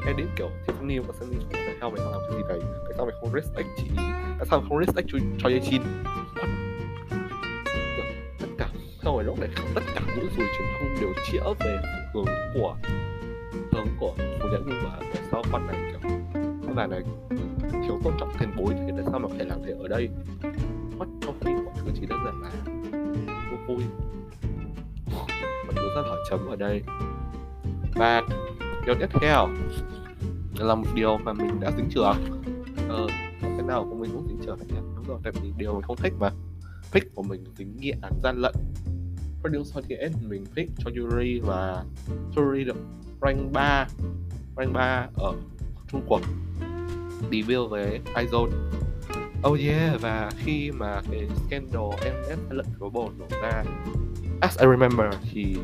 edit 0.06 0.26
kiểu 0.36 0.50
Tiffany 0.66 1.02
và 1.02 1.14
Sunny 1.20 1.36
tại 1.52 1.76
sao 1.80 1.90
mày 1.90 2.00
làm 2.00 2.20
cái 2.30 2.38
gì 2.38 2.42
đấy 2.48 2.60
tại 2.84 2.92
sao 2.96 3.06
mày 3.06 3.14
không 3.20 3.32
respect 3.32 3.68
chị? 3.76 3.90
Tại 4.38 4.46
sao 4.50 4.60
mày 4.60 4.68
không 4.68 4.78
respect 4.86 5.06
cho, 5.12 5.18
cho 5.38 5.48
dây 5.48 5.60
chín? 5.70 5.82
tất 8.40 8.46
cả 8.58 8.68
sau 9.02 9.14
rồi 9.14 9.24
lúc 9.24 9.40
này 9.40 9.48
tất 9.74 9.80
cả 9.94 10.00
những 10.16 10.28
rủi 10.36 10.46
truyền 10.46 10.68
thông 10.80 11.00
đều 11.00 11.12
chĩa 11.26 11.40
về 11.60 11.78
hướng 12.14 12.24
của 12.54 12.76
hướng 13.72 13.86
của 14.00 14.14
phụ 14.16 14.48
nữ 14.48 14.62
nhưng 14.66 14.82
mà 14.84 14.90
tại 15.00 15.22
sao 15.30 15.42
con 15.52 15.66
này 15.66 15.76
kiểu 15.90 16.10
con 16.66 16.76
này 16.76 16.88
này 16.88 17.00
ừ, 17.30 17.36
thiếu 17.72 18.00
tôn 18.04 18.12
trọng 18.20 18.32
tiền 18.40 18.50
bối 18.56 18.74
thì 18.74 18.92
tại 18.96 19.04
sao 19.10 19.18
mà 19.18 19.28
phải 19.36 19.46
làm 19.46 19.62
thế 19.66 19.72
ở 19.80 19.88
đây? 19.88 20.08
Mất 20.98 21.06
trong 21.20 21.38
khi 21.44 21.50
mọi 21.64 21.74
thứ 21.76 21.90
chỉ 21.94 22.06
đơn 22.06 22.18
giản 22.24 22.42
là 22.42 22.50
vui. 23.68 23.76
Vui 23.76 23.84
mọi 25.66 25.74
thứ 25.76 25.82
rất 25.96 26.02
hỏi 26.02 26.18
chấm 26.30 26.46
ở 26.46 26.56
đây 26.56 26.82
và 27.94 28.22
điều 28.86 28.94
tiếp 28.94 29.08
theo 29.20 29.48
là 30.58 30.74
một 30.74 30.86
điều 30.94 31.18
mà 31.18 31.32
mình 31.32 31.60
đã 31.60 31.70
dính 31.76 31.88
trường 31.90 32.16
ờ, 32.88 33.06
cái 33.40 33.66
nào 33.66 33.86
của 33.90 33.96
mình 33.96 34.10
cũng 34.12 34.28
dính 34.28 34.38
trường 34.46 34.58
nhỉ? 34.58 34.74
Đúng 34.96 35.04
rồi 35.04 35.18
tại 35.24 35.32
vì 35.42 35.52
điều 35.56 35.72
mình 35.72 35.82
không 35.82 35.96
thích 35.96 36.12
mà. 36.18 36.30
Pick 36.92 37.14
của 37.14 37.22
mình 37.22 37.44
tính 37.56 37.76
nghiện 37.80 37.98
gian 38.22 38.36
lận. 38.38 38.54
Producer 39.40 39.84
thì 39.88 39.96
mình 40.28 40.44
pick 40.56 40.72
cho 40.78 40.90
Yuri 40.96 41.40
và 41.40 41.84
Yuri 42.36 42.64
được 42.64 42.76
rank 43.22 43.52
3 43.52 43.86
rank 44.56 44.72
3 44.72 45.08
ở 45.14 45.32
Trung 45.88 46.02
Quốc. 46.06 46.20
Debut 47.32 47.70
với 47.70 48.00
iZone. 48.14 48.50
Oh 49.48 49.60
yeah, 49.60 50.00
và 50.00 50.30
khi 50.38 50.70
mà 50.70 51.00
cái 51.10 51.28
scandal 51.46 51.82
MS 52.02 52.38
lận 52.50 52.66
global 52.78 53.04
nổ 53.18 53.26
ra 53.42 53.64
As 54.40 54.58
I 54.58 54.66
remember 54.66 55.06
thì 55.30 55.56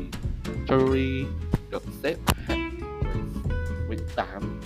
Yuri 0.69 1.25
được 1.71 1.83
xếp 2.03 2.15
hạng 2.35 2.79
18 3.87 4.59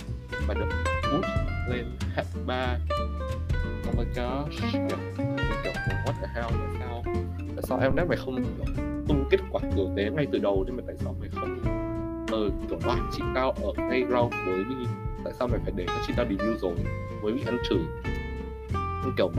và 0.46 0.54
được 0.54 0.68
boost 1.12 1.26
lên 1.68 1.86
hạng 2.14 2.46
3 2.46 2.78
Oh 3.88 3.96
my 3.96 4.04
gosh 4.04 4.62
kiểu, 4.72 4.98
kiểu 5.64 5.72
what 6.04 6.12
the 6.20 6.28
hell 6.34 6.48
tại 6.50 6.76
sao 6.78 7.02
tại 7.56 7.62
sao 7.62 7.78
em 7.78 7.96
đáp 7.96 8.04
mày 8.08 8.16
không 8.16 8.44
tung 9.08 9.28
kết 9.30 9.38
quả 9.50 9.60
tử 9.76 9.88
tế 9.96 10.10
ngay 10.10 10.26
từ 10.32 10.38
đầu 10.38 10.64
nhưng 10.66 10.76
mà 10.76 10.82
tại 10.86 10.96
sao 10.98 11.16
mày 11.20 11.28
không 11.32 11.62
ờ 12.32 12.50
kiểu 12.68 12.78
loại 12.84 12.98
chị 13.12 13.22
tao 13.34 13.50
ở 13.50 13.72
ngay 13.76 14.04
round 14.10 14.34
cuối 14.46 14.64
đi 14.68 14.86
tại 15.24 15.32
sao 15.38 15.48
mày 15.48 15.60
phải 15.62 15.72
để 15.76 15.84
cho 15.86 16.04
chị 16.06 16.12
tao 16.16 16.26
debut 16.26 16.60
rồi? 16.60 16.74
Mới 17.22 17.32
bị 17.32 17.42
ăn 17.46 17.58
chửi. 17.68 17.78
Kiểu, 19.04 19.12
kiểu 19.16 19.32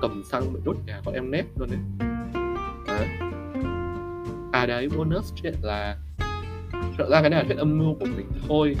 cầm 0.00 0.22
xăng 0.24 0.42
để 0.54 0.60
đốt 0.64 0.76
nhà 0.86 1.00
con 1.04 1.14
em 1.14 1.30
nét 1.30 1.44
luôn 1.58 1.68
đấy. 1.70 2.08
À, 2.86 3.18
à 4.52 4.66
đấy 4.66 4.88
bonus 4.96 5.32
chuyện 5.34 5.54
là 5.62 5.96
thật 6.98 7.06
ra 7.10 7.20
cái 7.20 7.30
này 7.30 7.40
là 7.40 7.44
thuyết 7.44 7.58
âm 7.58 7.78
mưu 7.78 7.94
của 7.94 8.06
mình 8.16 8.26
thôi. 8.48 8.76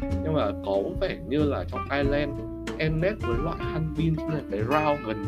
Nhưng 0.00 0.34
mà 0.34 0.50
có 0.66 0.76
vẻ 1.00 1.18
như 1.28 1.38
là 1.38 1.64
trong 1.72 1.80
Ireland 1.90 2.32
Ennet 2.78 3.14
với 3.20 3.38
loại 3.44 3.56
Hanbin 3.60 4.14
là 4.14 4.40
cái 4.50 4.60
round 4.60 5.06
gần 5.06 5.26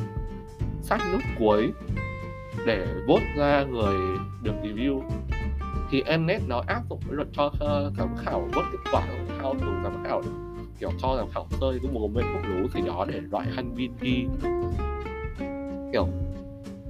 sát 0.82 1.00
nút 1.12 1.23
cuối 1.38 1.73
để 2.66 2.87
vote 3.06 3.35
ra 3.37 3.64
người 3.64 3.97
được 4.42 4.54
review. 4.62 5.02
Thì 5.90 6.02
Ennet 6.06 6.42
nó 6.49 6.62
áp 6.66 6.82
dụng 6.90 7.00
cái 7.06 7.14
luật 7.14 7.28
cho 7.32 7.50
giám 7.99 8.16
khảo 8.25 8.40
vote 8.40 8.68
kết 8.73 8.90
quả 8.92 9.02
của 9.11 9.35
thao 9.38 9.54
từ 9.61 9.66
giám 9.85 10.04
khảo, 10.04 10.23
kiểu 10.78 10.90
cho 11.02 11.16
giám 11.16 11.26
khảo 11.35 11.47
chơi 11.61 11.78
cái 11.82 11.92
một 11.92 12.09
bên 12.14 12.25
cũng 12.35 12.62
lú 12.62 12.68
gì 12.68 12.80
đó 12.87 13.06
để 13.09 13.20
loại 13.30 13.47
Hanbin 13.56 13.92
đi. 14.00 14.25
Kiểu, 15.92 16.06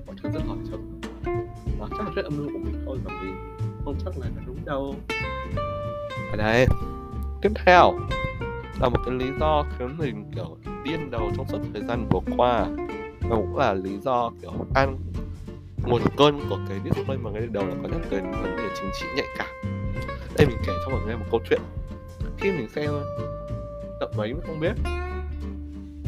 mọi 0.07 0.17
thứ 0.23 0.31
rất 0.35 0.41
hỏi 0.47 0.57
chấm 0.71 1.01
nó 1.81 1.87
chắc 1.91 2.01
là 2.01 2.11
rất 2.15 2.25
âm 2.25 2.37
mưu 2.37 2.47
của 2.47 2.59
mình 2.59 2.83
thôi 2.87 2.99
và 3.05 3.13
mình 3.23 3.35
không 3.85 3.95
chắc 4.05 4.19
là 4.19 4.27
nó 4.37 4.43
đúng 4.47 4.65
đâu 4.65 4.95
ở 6.31 6.37
đây 6.37 6.67
tiếp 7.43 7.53
theo 7.65 7.99
là 8.81 8.89
một 8.89 8.99
cái 9.07 9.15
lý 9.15 9.27
do 9.41 9.65
khiến 9.79 9.99
mình 9.99 10.31
kiểu 10.35 10.57
điên 10.85 11.11
đầu 11.11 11.31
trong 11.37 11.47
suốt 11.49 11.59
thời 11.73 11.83
gian 11.89 12.09
vừa 12.11 12.21
qua. 12.37 12.67
Và 13.21 13.37
cũng 13.37 13.57
là 13.57 13.75
lý 13.75 13.99
do 13.99 14.31
kiểu 14.43 14.53
ăn 14.75 14.99
nguồn 15.85 16.03
cơn 16.17 16.41
của 16.51 16.59
cái 16.69 16.79
display 16.85 17.19
mà 17.19 17.31
ngay 17.31 17.47
đầu 17.51 17.67
là 17.67 17.75
có 17.83 17.89
nhắc 17.89 18.11
đến 18.11 18.31
vấn 18.31 18.57
đề 18.57 18.65
chính 18.75 18.91
trị 19.01 19.07
nhạy 19.17 19.27
cảm. 19.39 19.49
Đây 20.37 20.47
mình 20.47 20.59
kể 20.67 20.73
cho 20.85 20.91
mọi 20.91 21.01
người 21.07 21.17
một 21.17 21.27
câu 21.31 21.41
chuyện. 21.49 21.61
Khi 22.39 22.53
mình 22.53 22.69
xem 22.69 22.91
tập 24.01 24.11
mấy 24.17 24.35
mình 24.35 24.43
không 24.47 24.61
biết. 24.61 24.73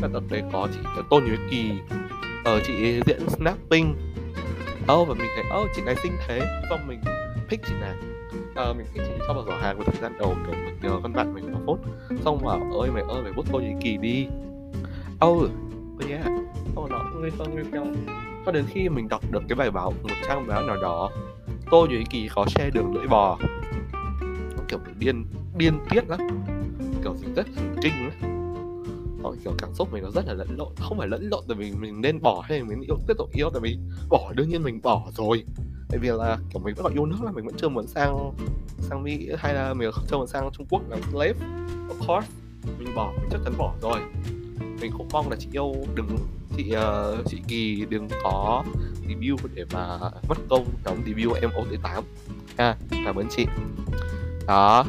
Là 0.03 0.09
tập 0.13 0.23
đấy 0.31 0.43
có 0.53 0.69
chị 0.75 0.81
tôn 1.11 1.25
nhuế 1.25 1.37
kỳ 1.51 1.73
ở 2.45 2.61
chị 2.67 3.01
diễn 3.07 3.29
snapping. 3.29 3.95
Ơ 4.87 4.95
oh, 4.95 5.09
và 5.09 5.15
mình 5.15 5.29
thấy 5.37 5.45
ơ 5.51 5.61
oh, 5.61 5.69
chị 5.77 5.83
này 5.83 5.97
xinh 6.03 6.13
thế. 6.29 6.63
Xong 6.71 6.87
mình 6.87 7.01
pick 7.49 7.67
chị 7.67 7.75
này 7.81 7.95
uh, 8.71 8.77
mình 8.77 8.87
thích 8.95 9.03
chỉ 9.07 9.13
cho 9.27 9.35
vào 9.35 9.45
giỏ 9.47 9.57
hàng 9.57 9.79
một 9.79 9.85
thời 9.87 10.03
gian 10.03 10.19
đầu 10.19 10.35
kiểu 10.47 10.55
mình 10.65 10.75
nhờ 10.83 11.01
con 11.03 11.13
bạn 11.13 11.35
mình 11.35 11.53
vào 11.53 11.63
phốt. 11.67 11.79
Xong 12.25 12.45
bảo 12.45 12.81
ơi 12.81 12.91
mày 12.91 13.03
ơi 13.09 13.23
mày 13.23 13.33
bút 13.33 13.47
tôi 13.53 13.63
gì 13.63 13.75
kỳ 13.81 13.97
đi. 13.97 14.27
Âu 15.21 15.33
oh, 15.33 15.51
oh 15.97 16.11
yeah 16.11 16.25
xong 16.75 16.91
nó 16.91 17.05
nguyên 17.13 17.23
ngây 17.23 17.31
thơ 17.39 17.45
ngây 17.55 17.95
cho 18.47 18.53
đến 18.53 18.65
khi 18.69 18.89
mình 18.89 19.09
đọc 19.09 19.23
được 19.31 19.43
cái 19.49 19.57
bài 19.57 19.71
báo 19.71 19.91
một 20.03 20.09
trang 20.29 20.47
báo 20.47 20.67
nào 20.67 20.77
đó 20.83 21.11
tô 21.71 21.87
duy 21.91 22.05
kỳ 22.11 22.29
có 22.35 22.47
xe 22.49 22.71
đường 22.75 22.95
lưỡi 22.95 23.07
bò. 23.07 23.39
Nó 24.57 24.63
kiểu 24.69 24.79
điên 24.99 25.25
điên 25.57 25.79
tiết 25.91 26.09
lắm. 26.09 26.21
Kiểu 27.03 27.17
rất 27.37 27.47
thần 27.57 27.77
kinh 27.83 27.93
lắm. 27.93 28.13
Họ 29.23 29.35
kiểu 29.45 29.53
cảm 29.59 29.75
xúc 29.75 29.93
mình 29.93 30.03
nó 30.03 30.11
rất 30.11 30.27
là 30.27 30.35
lẫn 30.35 30.57
lộn 30.57 30.69
không 30.77 30.99
phải 30.99 31.09
lẫn 31.09 31.29
lộn 31.31 31.45
tại 31.49 31.57
vì 31.57 31.73
mình 31.73 32.01
nên 32.01 32.23
bỏ 32.23 32.43
hay 32.45 32.63
mình 32.63 32.81
yêu 32.81 32.97
tiếp 33.07 33.15
tục 33.19 33.31
yêu 33.33 33.51
tại 33.51 33.61
vì 33.61 33.79
bỏ 34.09 34.33
đương 34.35 34.49
nhiên 34.49 34.63
mình 34.63 34.81
bỏ 34.83 35.03
rồi 35.13 35.45
tại 35.93 35.99
vì 35.99 36.09
là 36.09 36.39
kiểu 36.51 36.63
mình 36.63 36.75
vẫn 36.75 36.85
còn 36.85 36.95
yêu 36.95 37.07
nước 37.07 37.17
là 37.23 37.33
mình 37.33 37.45
vẫn 37.45 37.55
chưa 37.59 37.69
muốn 37.69 37.87
sang 37.87 38.33
sang 38.79 39.03
mỹ 39.03 39.29
hay 39.39 39.55
là 39.55 39.75
mình 39.75 39.91
chưa 40.09 40.17
muốn 40.17 40.27
sang 40.27 40.51
trung 40.53 40.67
quốc 40.71 40.83
làm 40.89 41.01
slave 41.03 41.35
of 41.89 42.07
course 42.07 42.29
mình 42.79 42.95
bỏ 42.95 43.13
mình 43.17 43.29
chắc 43.31 43.41
chắn 43.45 43.53
bỏ 43.59 43.75
rồi. 43.83 44.01
Mình 44.81 44.93
cũng 44.99 45.09
mong 45.13 45.31
là 45.31 45.37
chị 45.39 45.49
yêu 45.53 45.75
đừng 45.95 46.19
chị 46.57 46.75
uh, 46.77 47.27
chị 47.27 47.43
kỳ 47.49 47.87
đừng 47.89 48.09
có 48.23 48.65
debut 49.09 49.41
để 49.55 49.65
mà 49.73 49.99
mất 50.29 50.39
công 50.51 50.67
đóng 50.85 51.03
debut 51.07 51.37
em 51.41 51.51
ô 51.55 51.65
tám. 51.83 52.05
Ha 52.59 52.77
cảm 53.05 53.17
ơn 53.17 53.27
chị. 53.31 53.47
Đó 54.47 54.85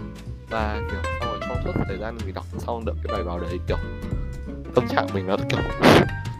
và 0.50 0.82
kiểu 0.92 1.00
sau 1.20 1.30
rồi 1.30 1.40
trong 1.42 1.58
suốt 1.64 1.72
thời 1.88 1.98
gian 1.98 2.18
mình 2.26 2.34
đọc 2.34 2.46
xong 2.58 2.86
được 2.86 2.96
cái 3.04 3.14
bài 3.14 3.24
báo 3.24 3.40
đấy 3.40 3.60
kiểu 3.68 3.78
tâm 4.76 4.88
trạng 4.88 5.08
mình 5.14 5.28
nó 5.28 5.38
kiểu 5.50 5.60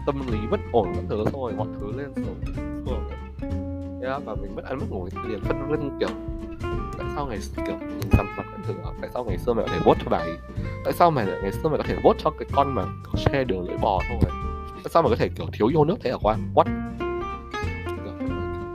tâm 0.06 0.32
lý 0.32 0.38
bất 0.50 0.60
ổn 0.72 0.92
các 0.94 1.04
thứ 1.08 1.24
xong 1.24 1.42
rồi 1.42 1.52
mọi 1.52 1.68
thứ 1.80 1.92
lên 1.96 2.12
xuống 2.16 2.40
xuống 4.04 4.24
và 4.24 4.34
mình 4.34 4.56
mất 4.56 4.64
ăn 4.64 4.78
mất 4.78 4.86
ngủ 4.90 5.08
liền 5.28 5.40
phân 5.40 5.68
vân 5.68 5.90
kiểu 6.00 6.08
tại 6.98 7.06
sao 7.14 7.26
ngày 7.26 7.38
kiểu 7.56 7.76
mình 7.80 8.10
dằn 8.12 8.26
mặt 8.36 8.46
các 8.52 8.60
thứ 8.66 8.74
tại 9.00 9.10
sao 9.14 9.24
ngày 9.24 9.38
xưa 9.38 9.54
mày 9.54 9.64
có 9.66 9.72
thể 9.72 9.80
vote 9.84 10.00
cho 10.04 10.10
bài 10.10 10.28
tại 10.84 10.92
sao 10.92 11.10
mày 11.10 11.26
ngày 11.26 11.52
xưa 11.52 11.68
mày 11.68 11.78
có 11.78 11.84
thể 11.88 11.96
vote 12.04 12.18
cho 12.22 12.30
cái 12.30 12.48
con 12.52 12.74
mà 12.74 12.82
có 12.82 13.12
xe 13.16 13.44
đường 13.44 13.68
lưỡi 13.68 13.76
bò 13.76 14.00
thôi 14.08 14.30
tại 14.74 14.90
sao 14.90 15.02
mày 15.02 15.10
có 15.10 15.16
thể 15.16 15.28
kiểu 15.28 15.46
thiếu 15.52 15.68
yêu 15.68 15.84
nước 15.84 15.96
thế 16.02 16.10
hả 16.10 16.16
quan 16.22 16.38
what? 16.54 16.64
Kiểu, 17.86 18.12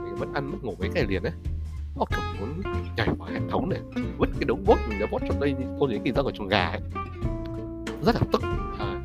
mình 0.04 0.14
mất 0.20 0.26
ăn 0.34 0.50
mất 0.50 0.58
ngủ 0.62 0.74
mấy 0.78 0.88
ngày 0.88 1.04
liền 1.08 1.22
đấy 1.22 1.32
nó 1.96 2.04
kiểu 2.10 2.20
muốn 2.40 2.62
nhảy 2.96 3.08
vào 3.18 3.28
hệ 3.28 3.40
thống 3.50 3.68
này 3.68 3.80
vứt 4.18 4.28
cái 4.32 4.44
đống 4.44 4.64
vote 4.64 4.82
mình 4.88 4.98
đã 5.00 5.06
vote 5.10 5.26
cho 5.28 5.34
đây 5.40 5.54
thôi 5.78 5.88
đến 5.92 6.02
kỳ 6.04 6.12
ra 6.12 6.22
ở 6.24 6.30
chuồng 6.30 6.48
gà 6.48 6.68
ấy. 6.68 6.80
Rất 8.02 8.14
là 8.14 8.20
tức 8.32 8.42
à, 8.78 9.00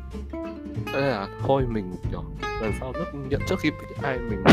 thế 0.86 1.00
là 1.00 1.28
thôi 1.46 1.62
mình 1.68 1.94
kiểu 2.10 2.24
lần 2.62 2.72
sau 2.80 2.92
rất 2.92 3.14
nhận 3.28 3.40
trước 3.48 3.60
khi 3.60 3.70
ai 4.02 4.18
mình 4.18 4.44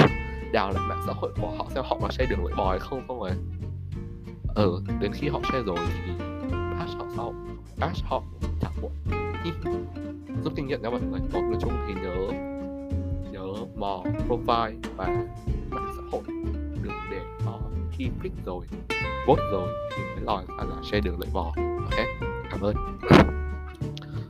đào 0.53 0.71
lại 0.71 0.83
mạng 0.87 1.03
xã 1.05 1.13
hội 1.15 1.31
của 1.41 1.51
họ 1.57 1.65
xem 1.75 1.83
họ 1.87 1.97
có 2.01 2.07
share 2.11 2.29
đường 2.29 2.45
lưỡi 2.45 2.53
bò 2.57 2.69
hay 2.69 2.79
không 2.79 3.03
không 3.07 3.19
rồi 3.19 3.31
ừ 4.55 4.81
đến 4.99 5.11
khi 5.13 5.27
họ 5.27 5.39
share 5.43 5.63
rồi 5.63 5.77
thì 6.05 6.11
patch 6.79 6.97
họ 6.97 7.05
sau 7.15 7.33
patch 7.77 8.03
họ 8.03 8.23
chẳng 8.61 8.71
muộn. 8.81 8.91
Giúp 10.43 10.53
kinh 10.55 10.67
nghiệm 10.67 10.81
nha 10.81 10.89
mọi 10.89 11.01
người. 11.01 11.19
Mọi 11.33 11.41
người 11.41 11.57
chung 11.61 11.73
thì 11.87 11.93
nhớ 11.93 12.15
nhớ 13.31 13.45
mò 13.75 14.03
profile 14.29 14.75
và 14.95 15.07
mạng 15.69 15.93
xã 15.95 16.01
hội. 16.11 16.21
Đừng 16.83 16.93
để 17.11 17.19
nó 17.45 17.59
khi 17.91 18.07
click 18.21 18.45
rồi 18.45 18.65
vote 19.27 19.43
rồi 19.51 19.69
thì 19.95 20.03
mới 20.03 20.23
lòi 20.23 20.45
ra 20.57 20.63
là 20.69 20.75
share 20.83 21.01
đường 21.01 21.19
lưỡi 21.19 21.29
bò. 21.33 21.53
Ok, 21.57 22.05
cảm 22.51 22.61
ơn. 22.61 22.75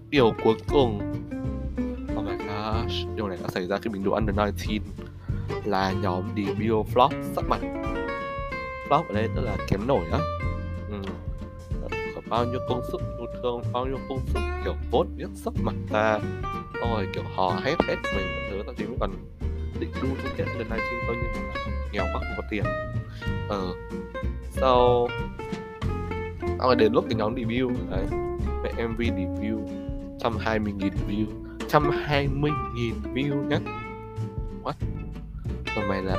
Điều 0.09 0.33
cuối 0.43 0.55
cùng. 0.69 1.13
Oh 2.17 2.25
my 2.25 2.31
gosh, 2.37 3.15
điều 3.15 3.27
này 3.27 3.37
đã 3.43 3.49
xảy 3.49 3.67
ra 3.67 3.77
khi 3.77 3.89
mình 3.89 4.03
đua 4.03 4.15
under 4.15 4.35
19 4.35 4.81
là 5.65 5.91
nhóm 5.91 6.23
debut 6.35 6.87
flop 6.93 7.09
sắp 7.35 7.45
mặt. 7.47 7.59
Flop 8.89 9.03
ở 9.07 9.13
đây 9.13 9.29
tức 9.35 9.41
là 9.41 9.57
kém 9.67 9.87
nổi 9.87 10.05
á. 10.11 10.19
Ừ. 10.89 11.01
bao 12.29 12.45
nhiêu 12.45 12.59
công 12.69 12.81
sức 12.91 13.01
yêu 13.17 13.27
thương 13.41 13.61
bao 13.73 13.85
nhiêu 13.85 13.97
công 14.09 14.19
sức 14.27 14.39
kiểu 14.63 14.75
vốt 14.91 15.07
viết 15.15 15.27
sắp 15.35 15.53
mặt 15.63 15.75
ta, 15.91 16.19
xong 16.73 16.93
rồi 16.93 17.07
kiểu 17.13 17.23
hò 17.35 17.59
hét 17.63 17.75
hết 17.87 17.95
mình 18.15 18.27
thứ 18.49 18.63
thậm 18.65 18.75
chí 18.75 18.85
còn 18.99 19.11
định 19.79 19.91
đu 20.01 20.07
chung 20.23 20.31
kết 20.37 20.45
under 20.45 20.69
19 20.69 20.79
thôi 21.07 21.15
nhưng 21.21 21.47
mà 21.47 21.53
nghèo 21.91 22.03
quá 22.03 22.13
không 22.13 22.33
có 22.37 22.43
tiền. 22.49 22.63
Ờ. 23.49 23.73
Sau 24.51 25.07
sau 26.63 26.67
rồi 26.67 26.75
đến 26.75 26.93
lúc 26.93 27.05
cái 27.09 27.15
nhóm 27.15 27.35
debut 27.35 27.71
đấy 27.89 28.05
về 28.63 28.87
MV 28.87 28.99
debut 28.99 29.69
120.000 30.19 30.91
view 31.09 31.27
120.000 31.69 32.93
view 33.13 33.47
nhé 33.47 33.57
What? 34.63 34.73
Còn 35.75 35.87
mày 35.87 36.01
là 36.01 36.15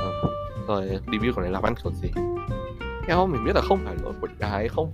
Rồi 0.67 0.89
review 1.07 1.33
của 1.33 1.41
này 1.41 1.51
làm 1.51 1.63
ăn 1.63 1.73
kiểu 1.83 1.91
gì? 1.93 2.09
Theo 3.07 3.27
mình 3.27 3.45
biết 3.45 3.55
là 3.55 3.61
không 3.61 3.79
phải 3.85 3.95
lỗi 4.03 4.13
của 4.21 4.27
đài 4.39 4.67
không? 4.67 4.91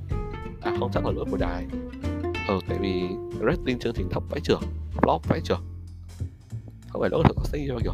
À 0.62 0.76
không 0.80 0.92
chắc 0.94 1.06
là 1.06 1.12
lỗi 1.12 1.26
của 1.32 1.38
đài. 1.38 1.66
Ờ 2.48 2.60
tại 2.70 2.78
vì 2.82 3.04
rating 3.48 3.80
chương 3.80 3.94
trình 3.94 4.10
thấp 4.10 4.24
vãi 4.30 4.40
trưởng 4.40 4.62
Flop 4.96 5.20
vãi 5.28 5.42
trưởng 5.44 5.62
Không 6.90 7.02
phải 7.02 7.10
lỗi 7.10 7.24
của 7.36 7.44
xây 7.44 7.66
cho 7.68 7.78
kiểu 7.84 7.94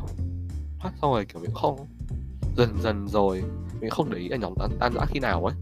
Phát 0.80 0.91
xong 1.02 1.12
rồi 1.12 1.26
kiểu 1.26 1.41
mình 1.41 1.52
không 1.54 1.88
Dần 2.58 2.78
dần 2.82 3.08
rồi 3.08 3.44
Mình 3.82 3.89
không 3.89 4.10
để 4.12 4.18
ý 4.18 4.30
là 4.30 4.38
nhóm 4.38 4.54
tan, 4.60 4.70
tan 4.80 4.94
rã 4.94 5.06
khi 5.06 5.20
nào 5.20 5.46
ấy. 5.46 5.56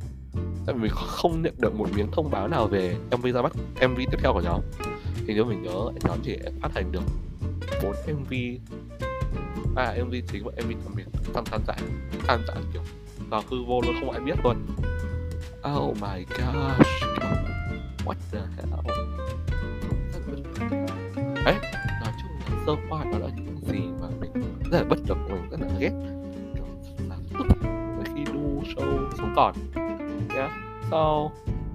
Tại 0.65 0.75
vì 0.75 0.82
mình 0.82 0.91
không 0.95 1.41
nhận 1.41 1.53
được 1.58 1.75
một 1.75 1.89
miếng 1.95 2.12
thông 2.12 2.32
báo 2.32 2.47
nào 2.47 2.67
về 2.67 2.95
MV 3.17 3.25
ra 3.34 3.41
mắt 3.41 3.53
MV 3.89 3.97
tiếp 3.97 4.17
theo 4.21 4.34
của 4.34 4.41
nhóm. 4.41 4.62
Thì 5.27 5.34
nếu 5.34 5.45
mình 5.45 5.63
nhớ 5.63 5.91
nhóm 6.03 6.19
chỉ 6.23 6.39
phát 6.62 6.71
hành 6.75 6.91
được 6.91 7.03
4 7.84 7.95
MV 8.08 8.34
à 9.75 9.95
MV 10.03 10.13
chính 10.31 10.43
và 10.45 10.51
MV 10.63 10.69
đặc 10.69 10.93
biệt 10.95 11.03
tham 11.33 11.45
tán 11.45 11.61
giải. 11.67 11.77
Tham 12.27 12.41
giải 12.47 12.57
kiểu 12.73 12.81
vào 13.29 13.43
hư 13.49 13.63
vô 13.63 13.81
luôn, 13.81 13.95
không 13.99 14.11
ai 14.11 14.21
biết 14.21 14.35
luôn. 14.43 14.55
Oh 15.75 15.97
my 16.01 16.25
gosh 16.29 17.05
what 18.05 18.15
the 18.31 18.39
hell? 18.57 18.71
Đấy, 21.45 21.55
nói 22.01 22.13
chung 22.21 22.31
là 22.49 22.63
sơ 22.65 22.75
qua 22.89 23.03
đó 23.03 23.17
là 23.17 23.27
những 23.35 23.57
gì 23.61 23.79
mà 24.01 24.07
mình 24.19 24.31
rất 24.71 24.77
là 24.77 24.83
bất 24.83 24.99
lực, 25.07 25.17
mình 25.29 25.49
rất 25.49 25.61
là 25.61 25.67
ghét. 25.79 25.91
Kiểu 26.53 26.65
là 27.09 27.15
tức 27.39 27.47
khi 28.15 28.23
đu 28.33 28.61
show 28.61 29.09
sống 29.17 29.33
còn 29.35 29.55
yeah 30.35 30.51
so 30.91 31.29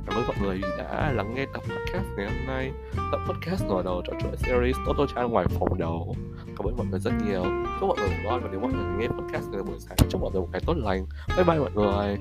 cảm 0.06 0.16
ơn 0.16 0.26
mọi 0.26 0.36
người 0.42 0.60
đã 0.78 1.12
lắng 1.12 1.34
nghe 1.34 1.46
tập 1.52 1.62
podcast 1.62 2.06
ngày 2.16 2.26
hôm 2.26 2.46
nay. 2.46 2.72
Tập 3.12 3.20
podcast 3.28 3.64
mở 3.68 3.82
đầu 3.84 4.02
cho 4.06 4.12
chuỗi 4.20 4.36
series 4.36 4.76
Toto 4.86 5.06
Chan 5.14 5.30
ngoài 5.30 5.46
phòng 5.58 5.78
đầu 5.78 6.16
cảm 6.62 6.68
ơn 6.68 6.76
mọi 6.76 6.86
người 6.86 7.00
rất 7.00 7.12
nhiều. 7.26 7.42
Chúc 7.80 7.88
mọi 7.88 7.96
người 7.98 8.08
ngủ 8.08 8.14
ngon 8.24 8.40
và 8.42 8.48
nếu 8.50 8.60
mọi 8.60 8.72
người 8.72 8.84
nghe 8.98 9.08
podcast 9.08 9.48
ngày 9.50 9.62
buổi 9.62 9.78
sáng, 9.78 9.96
chúc 10.08 10.20
mọi 10.20 10.30
người 10.32 10.40
một 10.40 10.48
ngày 10.52 10.62
tốt 10.66 10.74
lành. 10.76 11.06
Bye 11.36 11.44
bye 11.44 11.58
mọi 11.58 11.70
người. 11.74 12.18